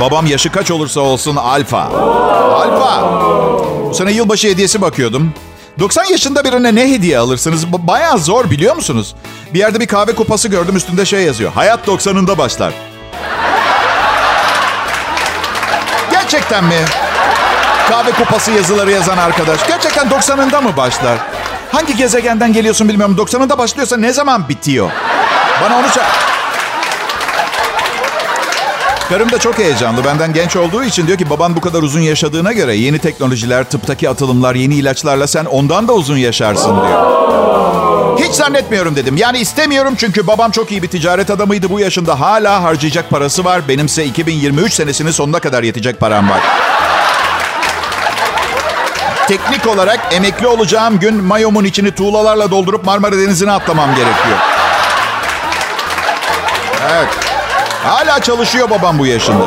Babam 0.00 0.26
yaşı 0.26 0.52
kaç 0.52 0.70
olursa 0.70 1.00
olsun 1.00 1.36
alfa. 1.36 1.82
Alfa. 2.54 3.02
Bu 3.90 3.94
sene 3.94 4.12
yılbaşı 4.12 4.48
hediyesi 4.48 4.80
bakıyordum. 4.80 5.34
90 5.78 6.04
yaşında 6.04 6.44
birine 6.44 6.74
ne 6.74 6.90
hediye 6.90 7.18
alırsınız? 7.18 7.72
Bayağı 7.72 8.18
zor 8.18 8.50
biliyor 8.50 8.76
musunuz? 8.76 9.14
Bir 9.54 9.58
yerde 9.58 9.80
bir 9.80 9.86
kahve 9.86 10.14
kupası 10.14 10.48
gördüm 10.48 10.76
üstünde 10.76 11.04
şey 11.04 11.22
yazıyor. 11.24 11.52
Hayat 11.52 11.88
90'ında 11.88 12.38
başlar. 12.38 12.72
Gerçekten 16.10 16.64
mi? 16.64 16.74
Kahve 17.90 18.10
kupası 18.10 18.50
yazıları 18.50 18.90
yazan 18.90 19.18
arkadaş. 19.18 19.66
Gerçekten 19.68 20.06
90'ında 20.06 20.62
mı 20.62 20.76
başlar? 20.76 21.18
Hangi 21.72 21.96
gezegenden 21.96 22.52
geliyorsun 22.52 22.88
bilmiyorum. 22.88 23.16
90'ında 23.18 23.58
başlıyorsa 23.58 23.96
ne 23.96 24.12
zaman 24.12 24.48
bitiyor? 24.48 24.90
Bana 25.62 25.78
onu 25.78 25.86
çak... 25.94 26.04
Karım 29.08 29.32
da 29.32 29.38
çok 29.38 29.58
heyecanlı. 29.58 30.04
Benden 30.04 30.32
genç 30.32 30.56
olduğu 30.56 30.84
için 30.84 31.06
diyor 31.06 31.18
ki 31.18 31.30
baban 31.30 31.56
bu 31.56 31.60
kadar 31.60 31.82
uzun 31.82 32.00
yaşadığına 32.00 32.52
göre 32.52 32.74
yeni 32.74 32.98
teknolojiler, 32.98 33.64
tıptaki 33.64 34.08
atılımlar, 34.08 34.54
yeni 34.54 34.74
ilaçlarla 34.74 35.26
sen 35.26 35.44
ondan 35.44 35.88
da 35.88 35.92
uzun 35.92 36.16
yaşarsın 36.16 36.76
diyor. 36.76 37.20
Hiç 38.18 38.34
zannetmiyorum 38.34 38.96
dedim. 38.96 39.16
Yani 39.16 39.38
istemiyorum 39.38 39.94
çünkü 39.98 40.26
babam 40.26 40.50
çok 40.50 40.70
iyi 40.70 40.82
bir 40.82 40.88
ticaret 40.88 41.30
adamıydı. 41.30 41.70
Bu 41.70 41.80
yaşında 41.80 42.20
hala 42.20 42.62
harcayacak 42.62 43.10
parası 43.10 43.44
var. 43.44 43.68
Benimse 43.68 44.04
2023 44.04 44.72
senesinin 44.72 45.10
sonuna 45.10 45.40
kadar 45.40 45.62
yetecek 45.62 46.00
param 46.00 46.30
var 46.30 46.40
teknik 49.30 49.66
olarak 49.66 50.00
emekli 50.10 50.46
olacağım 50.46 50.98
gün 50.98 51.24
mayomun 51.24 51.64
içini 51.64 51.94
tuğlalarla 51.94 52.50
doldurup 52.50 52.84
Marmara 52.84 53.18
Denizi'ne 53.18 53.52
atlamam 53.52 53.90
gerekiyor. 53.94 54.38
Evet. 56.92 57.08
Hala 57.84 58.22
çalışıyor 58.22 58.70
babam 58.70 58.98
bu 58.98 59.06
yaşında. 59.06 59.44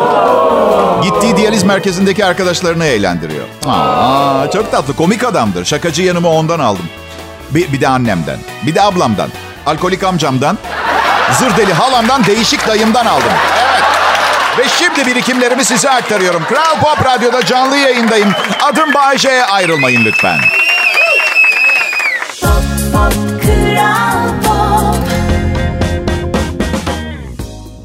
Gittiği 1.03 1.37
diyaliz 1.37 1.63
merkezindeki 1.63 2.25
arkadaşlarını 2.25 2.85
eğlendiriyor. 2.85 3.45
Aa, 3.67 4.51
çok 4.53 4.71
tatlı, 4.71 4.95
komik 4.95 5.23
adamdır. 5.23 5.65
Şakacı 5.65 6.03
yanımı 6.03 6.29
ondan 6.29 6.59
aldım. 6.59 6.85
Bir, 7.51 7.73
bir 7.73 7.81
de 7.81 7.87
annemden. 7.87 8.37
Bir 8.65 8.75
de 8.75 8.81
ablamdan. 8.81 9.29
Alkolik 9.65 10.03
amcamdan. 10.03 10.57
Zır 11.39 11.57
deli 11.57 11.73
halamdan, 11.73 12.25
değişik 12.25 12.67
dayımdan 12.67 13.05
aldım. 13.05 13.31
Evet. 13.57 13.62
Ve 14.59 14.63
şimdi 14.67 15.05
birikimlerimi 15.05 15.65
size 15.65 15.89
aktarıyorum. 15.89 16.43
Kral 16.45 16.79
Pop 16.81 17.05
Radyo'da 17.05 17.45
canlı 17.45 17.77
yayındayım. 17.77 18.29
Adım 18.61 18.93
Bayece'ye 18.93 19.43
ayrılmayın 19.43 20.05
lütfen. 20.05 20.39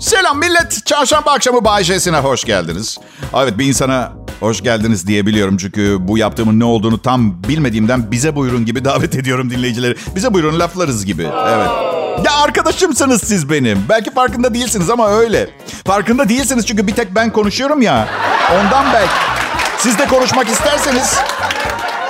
Selam 0.00 0.38
millet. 0.38 0.87
Çarşamba 0.87 1.33
akşamı 1.33 1.64
Bayşe'sine 1.64 2.18
hoş 2.18 2.44
geldiniz. 2.44 2.98
Evet 3.37 3.59
bir 3.59 3.66
insana 3.66 4.12
hoş 4.40 4.62
geldiniz 4.62 5.07
diyebiliyorum. 5.07 5.57
Çünkü 5.57 5.96
bu 6.00 6.18
yaptığımın 6.18 6.61
ne 6.61 6.64
olduğunu 6.64 7.02
tam 7.02 7.42
bilmediğimden 7.42 8.11
bize 8.12 8.37
buyurun 8.37 8.64
gibi 8.64 8.85
davet 8.85 9.14
ediyorum 9.16 9.50
dinleyicileri. 9.50 9.96
Bize 10.16 10.35
buyurun 10.35 10.59
laflarız 10.59 11.04
gibi. 11.07 11.22
Evet. 11.48 11.68
Ya 12.24 12.33
arkadaşımsınız 12.37 13.22
siz 13.24 13.50
benim. 13.50 13.78
Belki 13.88 14.11
farkında 14.11 14.54
değilsiniz 14.54 14.90
ama 14.90 15.09
öyle. 15.09 15.50
Farkında 15.87 16.28
değilsiniz 16.28 16.66
çünkü 16.66 16.87
bir 16.87 16.94
tek 16.94 17.14
ben 17.14 17.33
konuşuyorum 17.33 17.83
ya. 17.83 18.09
Ondan 18.52 18.87
belki. 18.92 19.12
Siz 19.78 19.98
de 19.98 20.07
konuşmak 20.07 20.48
isterseniz 20.48 21.18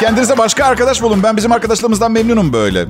kendinize 0.00 0.38
başka 0.38 0.64
arkadaş 0.64 1.02
bulun. 1.02 1.22
Ben 1.22 1.36
bizim 1.36 1.52
arkadaşlığımızdan 1.52 2.12
memnunum 2.12 2.52
böyle. 2.52 2.86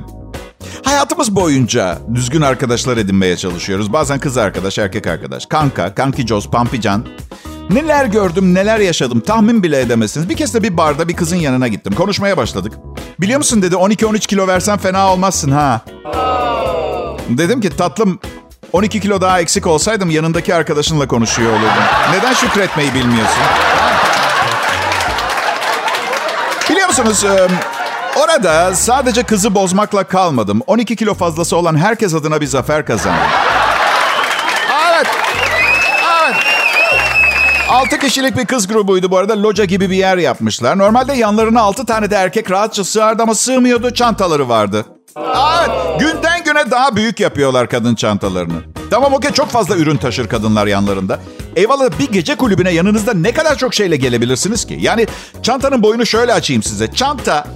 Hayatımız 0.83 1.35
boyunca 1.35 1.97
düzgün 2.15 2.41
arkadaşlar 2.41 2.97
edinmeye 2.97 3.37
çalışıyoruz. 3.37 3.93
Bazen 3.93 4.19
kız 4.19 4.37
arkadaş, 4.37 4.77
erkek 4.77 5.07
arkadaş, 5.07 5.45
kanka, 5.45 5.95
kankicos, 5.95 6.49
pampican. 6.49 7.05
Neler 7.69 8.05
gördüm, 8.05 8.53
neler 8.53 8.79
yaşadım 8.79 9.19
tahmin 9.19 9.63
bile 9.63 9.79
edemezsiniz. 9.81 10.29
Bir 10.29 10.37
kez 10.37 10.53
de 10.53 10.63
bir 10.63 10.77
barda 10.77 11.07
bir 11.07 11.15
kızın 11.15 11.35
yanına 11.35 11.67
gittim. 11.67 11.93
Konuşmaya 11.95 12.37
başladık. 12.37 12.73
Biliyor 13.21 13.37
musun 13.37 13.61
dedi 13.61 13.75
12-13 13.75 14.19
kilo 14.19 14.47
versen 14.47 14.77
fena 14.77 15.13
olmazsın 15.13 15.51
ha. 15.51 15.81
Dedim 17.29 17.61
ki 17.61 17.77
tatlım 17.77 18.19
12 18.73 18.99
kilo 18.99 19.21
daha 19.21 19.41
eksik 19.41 19.67
olsaydım 19.67 20.09
yanındaki 20.09 20.55
arkadaşınla 20.55 21.07
konuşuyor 21.07 21.51
olurdum. 21.51 21.83
Neden 22.11 22.33
şükretmeyi 22.33 22.93
bilmiyorsun? 22.93 23.43
Biliyor 26.69 26.87
musunuz 26.87 27.25
orada 28.23 28.75
sadece 28.75 29.23
kızı 29.23 29.55
bozmakla 29.55 30.03
kalmadım. 30.03 30.61
12 30.67 30.95
kilo 30.95 31.13
fazlası 31.13 31.57
olan 31.57 31.77
herkes 31.77 32.13
adına 32.13 32.41
bir 32.41 32.45
zafer 32.45 32.85
kazandım. 32.85 33.21
Evet. 34.89 35.07
Evet. 36.23 36.35
6 37.69 37.99
kişilik 37.99 38.37
bir 38.37 38.45
kız 38.45 38.67
grubuydu 38.67 39.11
bu 39.11 39.17
arada. 39.17 39.43
Loca 39.43 39.65
gibi 39.65 39.89
bir 39.89 39.95
yer 39.95 40.17
yapmışlar. 40.17 40.77
Normalde 40.77 41.13
yanlarına 41.13 41.61
6 41.61 41.85
tane 41.85 42.11
de 42.11 42.15
erkek 42.15 42.51
rahatça 42.51 42.83
sığardı 42.83 43.23
ama 43.23 43.35
sığmıyordu. 43.35 43.93
Çantaları 43.93 44.49
vardı. 44.49 44.85
Evet. 45.17 45.99
Günden 45.99 46.43
güne 46.43 46.71
daha 46.71 46.95
büyük 46.95 47.19
yapıyorlar 47.19 47.69
kadın 47.69 47.95
çantalarını. 47.95 48.61
Tamam 48.89 49.13
okey 49.13 49.31
çok 49.31 49.49
fazla 49.49 49.75
ürün 49.75 49.97
taşır 49.97 50.27
kadınlar 50.27 50.67
yanlarında. 50.67 51.19
Eyvallah 51.55 51.99
bir 51.99 52.11
gece 52.11 52.35
kulübüne 52.35 52.71
yanınızda 52.71 53.13
ne 53.13 53.31
kadar 53.31 53.57
çok 53.57 53.73
şeyle 53.73 53.95
gelebilirsiniz 53.95 54.65
ki? 54.65 54.77
Yani 54.81 55.07
çantanın 55.43 55.83
boyunu 55.83 56.05
şöyle 56.05 56.33
açayım 56.33 56.63
size. 56.63 56.93
Çanta 56.93 57.47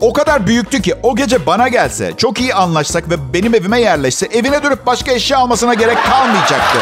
o 0.00 0.12
kadar 0.12 0.46
büyüktü 0.46 0.82
ki 0.82 0.94
o 1.02 1.16
gece 1.16 1.46
bana 1.46 1.68
gelse, 1.68 2.12
çok 2.16 2.40
iyi 2.40 2.54
anlaşsak 2.54 3.10
ve 3.10 3.32
benim 3.34 3.54
evime 3.54 3.80
yerleşse 3.80 4.26
evine 4.26 4.62
dönüp 4.62 4.86
başka 4.86 5.12
eşya 5.12 5.38
almasına 5.38 5.74
gerek 5.74 5.98
kalmayacaktı. 6.04 6.78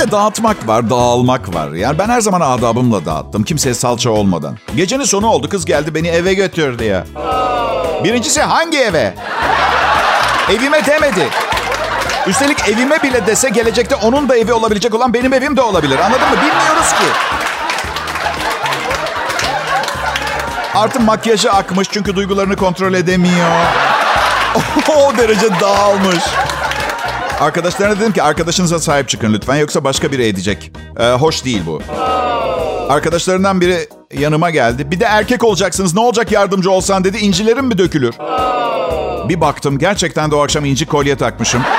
De 0.00 0.10
dağıtmak 0.10 0.68
var, 0.68 0.90
dağılmak 0.90 1.54
var. 1.54 1.70
Yani 1.72 1.98
ben 1.98 2.08
her 2.08 2.20
zaman 2.20 2.40
adabımla 2.40 3.04
dağıttım. 3.04 3.44
Kimseye 3.44 3.74
salça 3.74 4.10
olmadan. 4.10 4.56
Gecenin 4.76 5.04
sonu 5.04 5.26
oldu. 5.26 5.48
Kız 5.48 5.64
geldi 5.64 5.94
beni 5.94 6.08
eve 6.08 6.34
götürdü 6.34 6.84
ya. 6.84 7.04
Birincisi 8.04 8.40
hangi 8.40 8.78
eve? 8.78 9.14
Evime 10.50 10.86
demedi. 10.86 11.28
Üstelik 12.26 12.68
evime 12.68 13.02
bile 13.02 13.26
dese 13.26 13.48
gelecekte 13.48 13.94
onun 13.94 14.28
da 14.28 14.36
evi 14.36 14.52
olabilecek 14.52 14.94
olan 14.94 15.14
benim 15.14 15.32
evim 15.32 15.56
de 15.56 15.60
olabilir. 15.60 15.98
Anladın 15.98 16.28
mı? 16.28 16.36
Bilmiyoruz 16.36 16.88
ki. 16.88 17.04
Artı 20.74 21.00
makyajı 21.00 21.52
akmış 21.52 21.88
çünkü 21.90 22.16
duygularını 22.16 22.56
kontrol 22.56 22.94
edemiyor. 22.94 23.50
o 24.96 25.16
derece 25.18 25.60
dağılmış. 25.60 26.24
Arkadaşlarına 27.40 28.00
dedim 28.00 28.12
ki 28.12 28.22
arkadaşınıza 28.22 28.78
sahip 28.78 29.08
çıkın 29.08 29.32
lütfen 29.32 29.56
yoksa 29.56 29.84
başka 29.84 30.12
biri 30.12 30.26
edecek. 30.26 30.72
Ee, 30.98 31.10
hoş 31.10 31.44
değil 31.44 31.62
bu. 31.66 31.82
Arkadaşlarından 32.88 33.60
biri 33.60 33.88
yanıma 34.12 34.50
geldi. 34.50 34.90
Bir 34.90 35.00
de 35.00 35.04
erkek 35.04 35.44
olacaksınız 35.44 35.94
ne 35.94 36.00
olacak 36.00 36.32
yardımcı 36.32 36.70
olsan 36.70 37.04
dedi. 37.04 37.18
İncilerim 37.18 37.64
mi 37.64 37.78
dökülür? 37.78 38.14
Bir 39.28 39.40
baktım 39.40 39.78
gerçekten 39.78 40.30
de 40.30 40.34
o 40.34 40.42
akşam 40.42 40.64
inci 40.64 40.86
kolye 40.86 41.16
takmışım. 41.16 41.62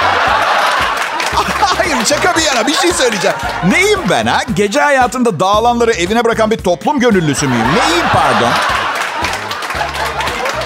Hayır 1.78 2.06
şaka 2.06 2.38
bir 2.38 2.42
yana 2.42 2.68
bir 2.68 2.74
şey 2.74 2.94
söyleyeceğim. 2.94 3.38
Neyim 3.70 4.00
ben 4.10 4.26
ha? 4.26 4.40
Gece 4.56 4.82
hayatında 4.82 5.40
dağılanları 5.40 5.92
evine 5.92 6.26
bırakan 6.26 6.52
bir 6.52 6.58
toplum 6.58 7.00
gönüllüsü 7.00 7.48
müyüm? 7.48 7.66
Neyim 7.66 8.06
pardon? 8.14 8.52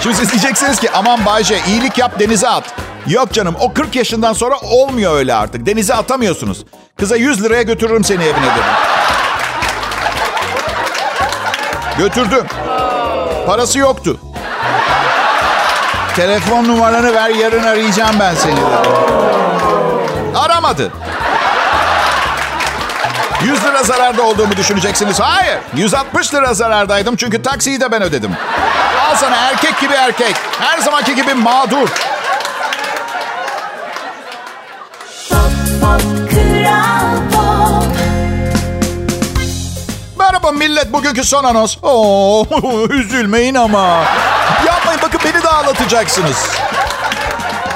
Şimdi 0.02 0.16
siz 0.16 0.30
diyeceksiniz 0.32 0.80
ki 0.80 0.90
aman 0.90 1.26
Bayce 1.26 1.58
iyilik 1.68 1.98
yap 1.98 2.20
denize 2.20 2.48
at. 2.48 2.85
Yok 3.06 3.32
canım 3.32 3.56
o 3.60 3.72
40 3.72 3.96
yaşından 3.96 4.32
sonra 4.32 4.56
olmuyor 4.58 5.16
öyle 5.16 5.34
artık. 5.34 5.66
Denize 5.66 5.94
atamıyorsunuz. 5.94 6.64
Kıza 6.98 7.16
100 7.16 7.42
liraya 7.44 7.62
götürürüm 7.62 8.04
seni 8.04 8.22
evine 8.24 8.36
dedim. 8.36 8.64
Götürdüm. 11.98 12.46
Parası 13.46 13.78
yoktu. 13.78 14.20
Telefon 16.16 16.64
numaranı 16.64 17.14
ver 17.14 17.30
yarın 17.30 17.64
arayacağım 17.64 18.16
ben 18.20 18.34
seni 18.34 18.56
dedim. 18.56 18.92
Aramadı. 20.36 20.92
100 23.44 23.64
lira 23.64 23.82
zararda 23.82 24.22
olduğumu 24.22 24.56
düşüneceksiniz. 24.56 25.20
Hayır. 25.20 25.58
160 25.76 26.34
lira 26.34 26.54
zarardaydım 26.54 27.16
çünkü 27.16 27.42
taksiyi 27.42 27.80
de 27.80 27.92
ben 27.92 28.02
ödedim. 28.02 28.30
Al 29.10 29.16
sana 29.16 29.36
erkek 29.36 29.80
gibi 29.80 29.94
erkek. 29.94 30.36
Her 30.60 30.78
zamanki 30.78 31.14
gibi 31.14 31.34
mağdur. 31.34 31.88
Merhaba 40.26 40.52
millet 40.52 40.92
bugünkü 40.92 41.24
son 41.24 41.44
anons. 41.44 41.76
Oo, 41.82 42.46
üzülmeyin 42.90 43.54
ama. 43.54 44.04
Yapmayın 44.66 45.00
bakın 45.02 45.20
beni 45.24 45.42
de 45.42 45.48
ağlatacaksınız. 45.48 46.36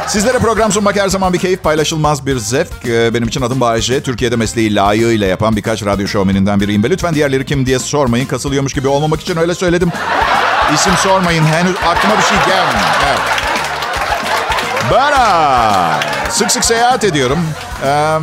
Sizlere 0.06 0.38
program 0.38 0.72
sunmak 0.72 0.96
her 0.96 1.08
zaman 1.08 1.32
bir 1.32 1.38
keyif 1.38 1.62
paylaşılmaz 1.62 2.26
bir 2.26 2.38
zevk. 2.38 2.68
Ee, 2.86 3.14
Benim 3.14 3.28
için 3.28 3.42
adım 3.42 3.60
Bayece. 3.60 4.02
Türkiye'de 4.02 4.36
mesleği 4.36 4.74
layığıyla 4.74 5.26
yapan 5.26 5.56
birkaç 5.56 5.84
radyo 5.84 6.06
şovmeninden 6.06 6.60
biriyim. 6.60 6.82
Lütfen 6.82 7.14
diğerleri 7.14 7.46
kim 7.46 7.66
diye 7.66 7.78
sormayın. 7.78 8.26
Kasılıyormuş 8.26 8.72
gibi 8.72 8.88
olmamak 8.88 9.20
için 9.20 9.36
öyle 9.36 9.54
söyledim. 9.54 9.92
İsim 10.74 10.92
sormayın. 10.96 11.44
Henüz 11.44 11.76
aklıma 11.76 12.18
bir 12.18 12.22
şey 12.22 12.38
gelmiyor. 12.38 12.88
Evet. 13.08 13.20
Bana 14.90 16.00
sık 16.30 16.50
sık 16.52 16.64
seyahat 16.64 17.04
ediyorum. 17.04 17.38
Ee, 17.84 18.18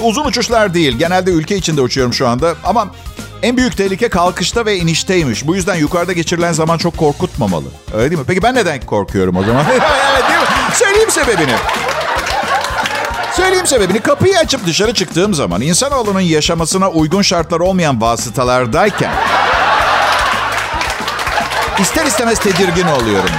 uzun 0.00 0.24
uçuşlar 0.24 0.74
değil. 0.74 0.98
Genelde 0.98 1.30
ülke 1.30 1.56
içinde 1.56 1.80
uçuyorum 1.80 2.14
şu 2.14 2.28
anda. 2.28 2.54
Ama 2.64 2.88
en 3.42 3.56
büyük 3.56 3.76
tehlike 3.76 4.08
kalkışta 4.08 4.66
ve 4.66 4.76
inişteymiş. 4.76 5.46
Bu 5.46 5.54
yüzden 5.54 5.74
yukarıda 5.74 6.12
geçirilen 6.12 6.52
zaman 6.52 6.78
çok 6.78 6.96
korkutmamalı. 6.96 7.66
Öyle 7.94 8.10
değil 8.10 8.20
mi? 8.20 8.26
Peki 8.28 8.42
ben 8.42 8.54
neden 8.54 8.80
korkuyorum 8.80 9.36
o 9.36 9.44
zaman? 9.44 9.64
evet 9.70 10.28
değil 10.28 10.40
mi? 10.40 10.46
Söyleyeyim 10.74 11.10
sebebini. 11.10 11.54
Söyleyeyim 13.32 13.66
sebebini. 13.66 14.00
Kapıyı 14.00 14.38
açıp 14.38 14.66
dışarı 14.66 14.94
çıktığım 14.94 15.34
zaman 15.34 15.60
insanoğlunun 15.60 16.20
yaşamasına 16.20 16.90
uygun 16.90 17.22
şartlar 17.22 17.60
olmayan 17.60 18.00
vasıtalardayken 18.00 19.10
ister 21.78 22.06
istemez 22.06 22.38
tedirgin 22.38 22.86
oluyorum. 22.86 23.30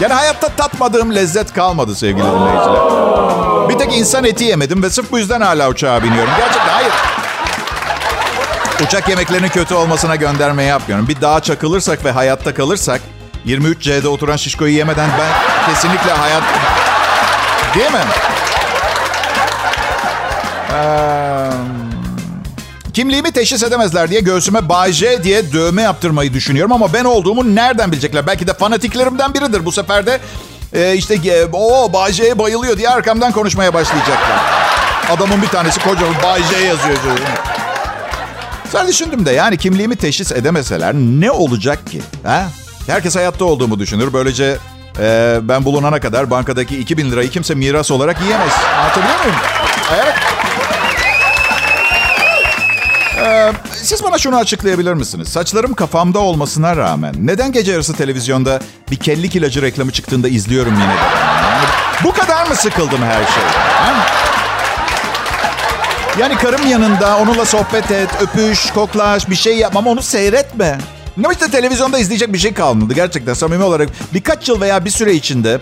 Yani 0.00 0.12
hayatta 0.12 0.48
tatmadığım 0.48 1.14
lezzet 1.14 1.52
kalmadı 1.52 1.94
sevgili 1.94 2.24
dinleyiciler. 2.24 3.68
Bir 3.68 3.78
tek 3.78 3.98
insan 3.98 4.24
eti 4.24 4.44
yemedim 4.44 4.82
ve 4.82 4.90
sırf 4.90 5.12
bu 5.12 5.18
yüzden 5.18 5.40
hala 5.40 5.68
uçağa 5.68 6.02
biniyorum. 6.02 6.32
Gerçekten 6.38 6.72
hayır. 6.72 6.92
Uçak 8.86 9.08
yemeklerinin 9.08 9.48
kötü 9.48 9.74
olmasına 9.74 10.16
gönderme 10.16 10.62
yapmıyorum. 10.62 11.08
Bir 11.08 11.20
dağa 11.20 11.40
çakılırsak 11.40 12.04
ve 12.04 12.10
hayatta 12.10 12.54
kalırsak 12.54 13.00
23C'de 13.46 14.08
oturan 14.08 14.36
şişkoyu 14.36 14.72
yemeden 14.72 15.10
ben 15.18 15.32
kesinlikle 15.74 16.12
hayat... 16.12 16.42
Değil 17.74 17.90
mi? 17.90 17.98
Ee, 20.74 21.50
kimliğimi 22.94 23.32
teşhis 23.32 23.62
edemezler 23.62 24.10
diye 24.10 24.20
göğsüme 24.20 24.68
Bay 24.68 24.92
J 24.92 25.24
diye 25.24 25.52
dövme 25.52 25.82
yaptırmayı 25.82 26.32
düşünüyorum 26.32 26.72
ama 26.72 26.92
ben 26.92 27.04
olduğumu 27.04 27.54
nereden 27.54 27.92
bilecekler? 27.92 28.26
Belki 28.26 28.46
de 28.46 28.54
fanatiklerimden 28.54 29.34
biridir. 29.34 29.64
Bu 29.64 29.72
sefer 29.72 30.06
de 30.06 30.20
e, 30.72 30.94
işte 30.94 31.14
e, 31.14 31.46
o 31.52 31.92
Bay 31.92 32.12
J'ye 32.12 32.38
bayılıyor 32.38 32.78
diye 32.78 32.88
arkamdan 32.88 33.32
konuşmaya 33.32 33.74
başlayacaklar. 33.74 34.40
Adamın 35.10 35.42
bir 35.42 35.48
tanesi 35.48 35.80
kocaman 35.80 36.14
Bay 36.22 36.42
J 36.42 36.64
yazıyor. 36.64 36.96
Sen 38.70 38.88
düşündüm 38.88 39.26
de 39.26 39.30
yani 39.32 39.56
kimliğimi 39.56 39.96
teşhis 39.96 40.32
edemeseler 40.32 40.94
ne 40.94 41.30
olacak 41.30 41.86
ki? 41.86 42.02
Ha? 42.24 42.46
Herkes 42.86 43.16
hayatta 43.16 43.44
olduğumu 43.44 43.78
düşünür. 43.78 44.12
Böylece 44.12 44.56
e, 45.00 45.38
ben 45.42 45.64
bulunana 45.64 46.00
kadar 46.00 46.30
bankadaki 46.30 46.78
2000 46.78 47.10
lirayı 47.10 47.30
kimse 47.30 47.54
miras 47.54 47.90
olarak 47.90 48.20
yiyemez. 48.22 48.52
Anlatabiliyor 48.78 49.18
muyum? 49.20 49.36
Evet. 50.02 50.14
Ee, 53.24 53.52
siz 53.72 54.04
bana 54.04 54.18
şunu 54.18 54.36
açıklayabilir 54.36 54.94
misiniz? 54.94 55.28
Saçlarım 55.28 55.74
kafamda 55.74 56.18
olmasına 56.18 56.76
rağmen 56.76 57.14
neden 57.20 57.52
gece 57.52 57.72
yarısı 57.72 57.94
televizyonda 57.96 58.60
bir 58.90 58.96
kellik 58.96 59.36
ilacı 59.36 59.62
reklamı 59.62 59.92
çıktığında 59.92 60.28
izliyorum 60.28 60.72
yine 60.74 60.84
de? 60.88 60.92
Yani 61.42 61.64
Bu 62.04 62.12
kadar 62.12 62.46
mı 62.46 62.56
sıkıldım 62.56 63.02
her 63.02 63.14
şeyden? 63.26 63.94
Yani 66.18 66.36
karım 66.36 66.66
yanında 66.66 67.18
onunla 67.18 67.44
sohbet 67.44 67.90
et, 67.90 68.08
öpüş, 68.20 68.70
koklaş, 68.70 69.30
bir 69.30 69.34
şey 69.34 69.56
yapmam 69.56 69.86
onu 69.86 70.02
seyretme. 70.02 70.78
Ne 71.16 71.28
işte 71.32 71.50
televizyonda 71.50 71.98
izleyecek 71.98 72.32
bir 72.32 72.38
şey 72.38 72.54
kalmadı 72.54 72.94
gerçekten 72.94 73.34
samimi 73.34 73.64
olarak. 73.64 73.88
Birkaç 74.14 74.48
yıl 74.48 74.60
veya 74.60 74.84
bir 74.84 74.90
süre 74.90 75.14
içinde 75.14 75.58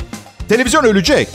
televizyon 0.48 0.84
ölecek. 0.84 1.28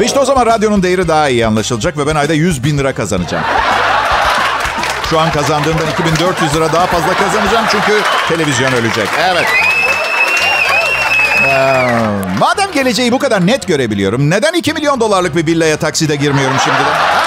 Ve 0.00 0.04
işte 0.04 0.20
o 0.20 0.24
zaman 0.24 0.46
radyonun 0.46 0.82
değeri 0.82 1.08
daha 1.08 1.28
iyi 1.28 1.46
anlaşılacak 1.46 1.98
ve 1.98 2.06
ben 2.06 2.14
ayda 2.14 2.32
100 2.32 2.64
bin 2.64 2.78
lira 2.78 2.94
kazanacağım. 2.94 3.44
Şu 5.10 5.20
an 5.20 5.32
kazandığımdan 5.32 5.86
2400 5.92 6.54
lira 6.54 6.72
daha 6.72 6.86
fazla 6.86 7.14
kazanacağım 7.14 7.66
çünkü 7.70 8.00
televizyon 8.28 8.72
ölecek. 8.72 9.08
Evet. 9.20 9.46
Ee, 11.46 11.88
madem 12.38 12.72
geleceği 12.72 13.12
bu 13.12 13.18
kadar 13.18 13.46
net 13.46 13.68
görebiliyorum, 13.68 14.30
neden 14.30 14.52
2 14.52 14.72
milyon 14.72 15.00
dolarlık 15.00 15.36
bir 15.36 15.46
villaya 15.46 15.76
takside 15.76 16.16
girmiyorum 16.16 16.56
şimdi 16.64 16.78
de? 16.78 17.21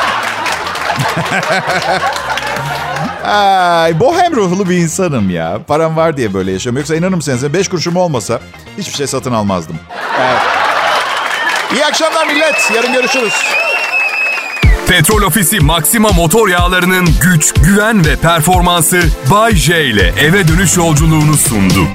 Ay, 3.26 4.00
bohem 4.00 4.36
ruhlu 4.36 4.70
bir 4.70 4.78
insanım 4.78 5.30
ya. 5.30 5.60
Param 5.68 5.98
var 5.98 6.18
diye 6.18 6.34
böyle 6.34 6.52
yaşıyorum. 6.52 6.78
Yoksa 6.78 6.96
inanır 6.96 7.16
mısınız 7.16 7.54
5 7.54 7.68
kuruşum 7.70 7.96
olmasa 7.96 8.40
hiçbir 8.78 8.94
şey 8.94 9.08
satın 9.08 9.34
almazdım. 9.34 9.76
Evet. 10.22 10.42
İyi 11.74 11.86
akşamlar 11.86 12.28
millet. 12.28 12.72
Yarın 12.76 12.94
görüşürüz. 12.94 13.34
Petrol 14.88 15.22
Ofisi 15.22 15.60
Maxima 15.60 16.10
motor 16.10 16.48
yağlarının 16.48 17.10
güç, 17.22 17.54
güven 17.54 18.06
ve 18.06 18.16
performansı 18.16 19.02
Bay 19.32 19.56
J 19.56 19.86
ile 19.86 20.14
eve 20.20 20.48
dönüş 20.48 20.78
yolculuğunu 20.78 21.38
sundu. 21.38 21.88